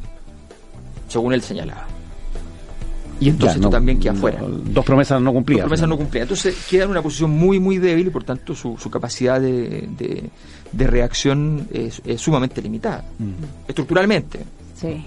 según 1.14 1.34
él 1.34 1.42
señalaba. 1.42 1.88
Y 3.20 3.30
entonces 3.30 3.56
Ya, 3.56 3.62
tú 3.62 3.68
no, 3.68 3.70
también 3.70 4.00
quedas 4.00 4.16
no, 4.16 4.22
fuera. 4.22 4.42
Dos 4.42 4.84
promesas 4.84 5.22
no 5.22 5.32
cumplidas. 5.32 5.62
promesas 5.64 5.88
no 5.88 5.96
cumplidas. 5.98 6.26
Entonces 6.26 6.66
queda 6.70 6.84
en 6.84 6.90
una 6.90 7.02
posición 7.02 7.30
muy, 7.32 7.60
muy 7.60 7.78
débil 7.78 8.08
y 8.08 8.10
por 8.10 8.24
tanto 8.26 8.54
su, 8.54 8.76
su 8.78 8.90
capacidad 8.90 9.40
de, 9.40 9.88
de- 9.98 10.30
de 10.74 10.88
reacción 10.88 11.68
es, 11.72 12.02
es 12.04 12.20
sumamente 12.20 12.62
limitada. 12.62 13.06
Mm. 13.20 13.68
Estructuralmente. 13.70 14.40
Sí. 14.76 15.06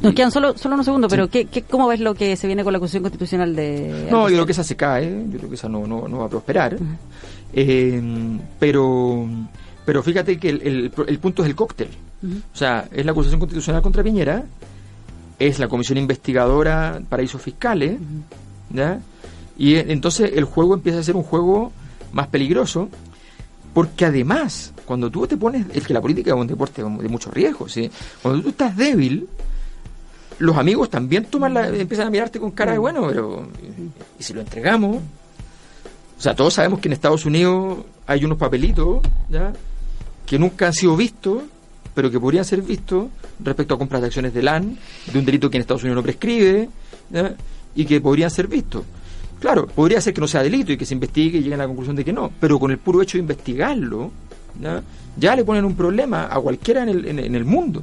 Nos 0.00 0.14
quedan 0.14 0.30
solo, 0.30 0.56
solo 0.56 0.74
unos 0.76 0.86
segundos, 0.86 1.10
pero 1.10 1.28
¿qué, 1.28 1.46
qué, 1.46 1.62
¿cómo 1.62 1.88
ves 1.88 1.98
lo 2.00 2.14
que 2.14 2.36
se 2.36 2.46
viene 2.46 2.62
con 2.64 2.72
la 2.72 2.78
Constitución 2.78 3.02
Constitucional 3.02 3.54
de... 3.56 4.06
No, 4.10 4.28
yo 4.28 4.36
creo 4.36 4.46
que 4.46 4.52
esa 4.52 4.62
se 4.64 4.76
cae, 4.76 5.24
yo 5.30 5.38
creo 5.38 5.48
que 5.50 5.56
esa 5.56 5.68
no, 5.68 5.86
no, 5.86 6.06
no 6.08 6.18
va 6.18 6.26
a 6.26 6.28
prosperar. 6.28 6.76
Eh, 7.52 8.00
pero, 8.60 9.26
pero 9.88 10.02
fíjate 10.02 10.38
que 10.38 10.50
el, 10.50 10.60
el- 10.60 10.92
el 11.06 11.18
punto 11.18 11.42
es 11.42 11.48
el 11.48 11.54
cóctel. 11.54 11.88
O 12.52 12.56
sea, 12.56 12.86
es 12.92 13.06
la 13.06 13.12
acusación 13.12 13.40
constitucional 13.40 13.80
contra 13.80 14.02
Piñera, 14.02 14.44
es 15.38 15.58
la 15.58 15.66
comisión 15.66 15.96
investigadora 15.96 17.00
paraísos 17.08 17.40
fiscales, 17.40 17.98
¿ya? 18.68 19.00
Y 19.56 19.76
eh, 19.76 19.86
entonces 19.88 20.32
el 20.34 20.44
juego 20.44 20.74
empieza 20.74 20.98
a 20.98 21.02
ser 21.02 21.16
un 21.16 21.22
juego 21.22 21.72
más 22.12 22.26
peligroso, 22.26 22.90
porque 23.72 24.04
además, 24.04 24.74
cuando 24.84 25.08
tú 25.10 25.26
te 25.26 25.38
pones, 25.38 25.64
es 25.72 25.86
que 25.86 25.94
la 25.94 26.02
política 26.02 26.32
es 26.32 26.36
un 26.36 26.46
deporte 26.46 26.82
de 26.82 27.08
mucho 27.08 27.30
riesgo, 27.30 27.66
¿sí? 27.66 27.90
Cuando 28.20 28.42
tú 28.42 28.50
estás 28.50 28.76
débil, 28.76 29.26
los 30.38 30.54
amigos 30.58 30.90
también 30.90 31.24
toman 31.24 31.54
la, 31.54 31.68
empiezan 31.68 32.08
a 32.08 32.10
mirarte 32.10 32.38
con 32.38 32.50
cara 32.50 32.72
de 32.72 32.78
bueno, 32.78 33.06
pero 33.08 33.48
¿y 34.18 34.22
si 34.22 34.34
lo 34.34 34.42
entregamos? 34.42 34.98
O 34.98 36.20
sea, 36.20 36.34
todos 36.34 36.52
sabemos 36.52 36.80
que 36.80 36.88
en 36.88 36.92
Estados 36.92 37.24
Unidos 37.24 37.78
hay 38.06 38.24
unos 38.24 38.36
papelitos, 38.36 39.00
¿ya? 39.30 39.52
Que 40.28 40.38
nunca 40.38 40.66
han 40.66 40.74
sido 40.74 40.96
vistos, 40.96 41.42
pero 41.94 42.10
que 42.10 42.20
podrían 42.20 42.44
ser 42.44 42.60
vistos 42.62 43.08
respecto 43.40 43.74
a 43.74 43.78
compras 43.78 44.02
de 44.02 44.08
acciones 44.08 44.34
de 44.34 44.42
LAN, 44.42 44.78
de 45.10 45.18
un 45.18 45.24
delito 45.24 45.48
que 45.48 45.56
en 45.56 45.62
Estados 45.62 45.82
Unidos 45.82 45.96
no 45.96 46.02
prescribe, 46.02 46.68
y 47.74 47.84
que 47.84 48.00
podrían 48.00 48.30
ser 48.30 48.46
vistos. 48.46 48.84
Claro, 49.40 49.66
podría 49.66 50.00
ser 50.00 50.12
que 50.12 50.20
no 50.20 50.28
sea 50.28 50.42
delito 50.42 50.72
y 50.72 50.76
que 50.76 50.84
se 50.84 50.94
investigue 50.94 51.38
y 51.38 51.42
lleguen 51.42 51.60
a 51.60 51.62
la 51.62 51.66
conclusión 51.66 51.96
de 51.96 52.04
que 52.04 52.12
no, 52.12 52.30
pero 52.40 52.58
con 52.58 52.70
el 52.70 52.78
puro 52.78 53.00
hecho 53.00 53.16
de 53.16 53.22
investigarlo, 53.22 54.10
¿ya? 55.16 55.36
le 55.36 55.44
ponen 55.44 55.64
un 55.64 55.74
problema 55.74 56.28
a 56.30 56.40
cualquiera 56.40 56.82
en 56.82 56.88
el, 56.90 57.06
en, 57.06 57.34
el 57.34 57.44
mundo. 57.44 57.82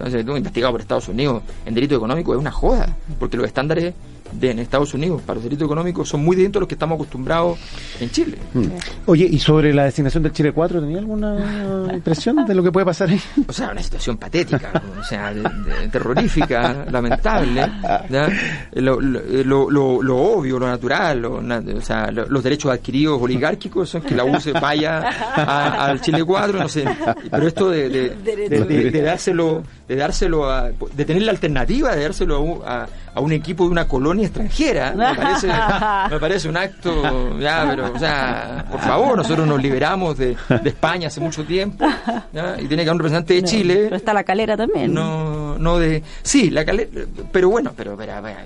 O 0.00 0.10
si 0.10 0.24
tú 0.24 0.36
investigado 0.36 0.72
por 0.72 0.80
Estados 0.80 1.08
Unidos 1.08 1.42
en 1.66 1.74
delito 1.74 1.94
económico 1.96 2.32
es 2.32 2.40
una 2.40 2.50
joda, 2.50 2.96
porque 3.18 3.36
los 3.36 3.46
estándares 3.46 3.94
de, 4.32 4.50
en 4.50 4.58
Estados 4.58 4.94
Unidos 4.94 5.22
para 5.22 5.34
los 5.36 5.44
delitos 5.44 5.66
económicos 5.66 6.08
son 6.08 6.24
muy 6.24 6.36
distintos 6.36 6.58
a 6.58 6.62
los 6.62 6.68
que 6.68 6.74
estamos 6.74 6.96
acostumbrados 6.96 7.58
en 8.00 8.10
Chile. 8.10 8.36
Mm. 8.54 8.64
Oye, 9.06 9.26
¿y 9.30 9.38
sobre 9.38 9.72
la 9.74 9.84
designación 9.84 10.22
del 10.22 10.32
Chile 10.32 10.52
4, 10.52 10.80
tenía 10.80 10.98
alguna 10.98 11.88
impresión 11.94 12.44
de 12.46 12.54
lo 12.54 12.62
que 12.62 12.72
puede 12.72 12.86
pasar 12.86 13.08
ahí? 13.10 13.20
O 13.46 13.52
sea, 13.52 13.70
una 13.70 13.82
situación 13.82 14.16
patética, 14.16 14.82
o 15.00 15.04
sea, 15.04 15.32
de- 15.32 15.42
de- 15.42 15.88
terrorífica, 15.90 16.84
lamentable. 16.90 17.68
¿ya? 18.10 18.28
Lo, 18.74 19.00
lo, 19.00 19.70
lo- 19.70 20.02
lo 20.02 20.16
obvio, 20.16 20.58
lo 20.58 20.66
natural, 20.66 21.20
lo 21.22 21.40
na- 21.42 21.62
o 21.76 21.80
sea, 21.80 22.10
lo- 22.10 22.26
los 22.28 22.42
derechos 22.42 22.72
adquiridos 22.72 23.20
oligárquicos 23.20 23.88
son 23.90 24.02
que 24.02 24.14
la 24.14 24.24
U 24.24 24.38
se 24.40 24.52
vaya 24.52 25.00
a- 25.34 25.86
al 25.86 26.00
Chile 26.00 26.24
4, 26.24 26.58
no 26.58 26.68
sé. 26.68 26.84
Pero 27.30 27.46
esto 27.46 27.70
de, 27.70 27.88
de, 27.88 28.10
de- 28.16 28.48
de- 28.64 28.90
de 28.90 29.02
dárselo, 29.02 29.62
de 29.88 29.96
dárselo 29.96 30.50
a, 30.50 30.70
de 30.70 31.04
tener 31.04 31.22
la 31.22 31.32
alternativa 31.32 31.94
de 31.94 32.02
dárselo 32.02 32.62
a 32.66 32.82
a- 32.82 32.88
a 33.14 33.20
un 33.20 33.32
equipo 33.32 33.64
de 33.64 33.70
una 33.70 33.86
colonia 33.86 34.26
extranjera, 34.26 34.92
me 34.92 35.14
parece, 35.14 35.46
me 36.10 36.18
parece 36.18 36.48
un 36.48 36.56
acto, 36.56 37.38
ya, 37.38 37.66
pero, 37.68 37.92
o 37.92 37.98
sea, 37.98 38.64
por 38.70 38.80
favor, 38.80 39.16
nosotros 39.18 39.46
nos 39.46 39.62
liberamos 39.62 40.16
de, 40.16 40.36
de 40.48 40.68
España 40.68 41.08
hace 41.08 41.20
mucho 41.20 41.44
tiempo, 41.44 41.86
¿ya? 42.32 42.56
y 42.58 42.66
tiene 42.66 42.84
que 42.84 42.90
haber 42.90 42.92
un 42.92 42.98
representante 42.98 43.34
de 43.34 43.42
Chile. 43.44 43.80
Pero 43.84 43.96
está 43.96 44.14
la 44.14 44.24
calera 44.24 44.56
también. 44.56 44.92
No, 44.92 45.58
no 45.58 45.78
de. 45.78 46.02
Sí, 46.22 46.50
la 46.50 46.64
calera. 46.64 46.88
Pero 47.30 47.50
bueno, 47.50 47.72
pero, 47.76 47.96
pero, 47.96 48.14
pero, 48.22 48.38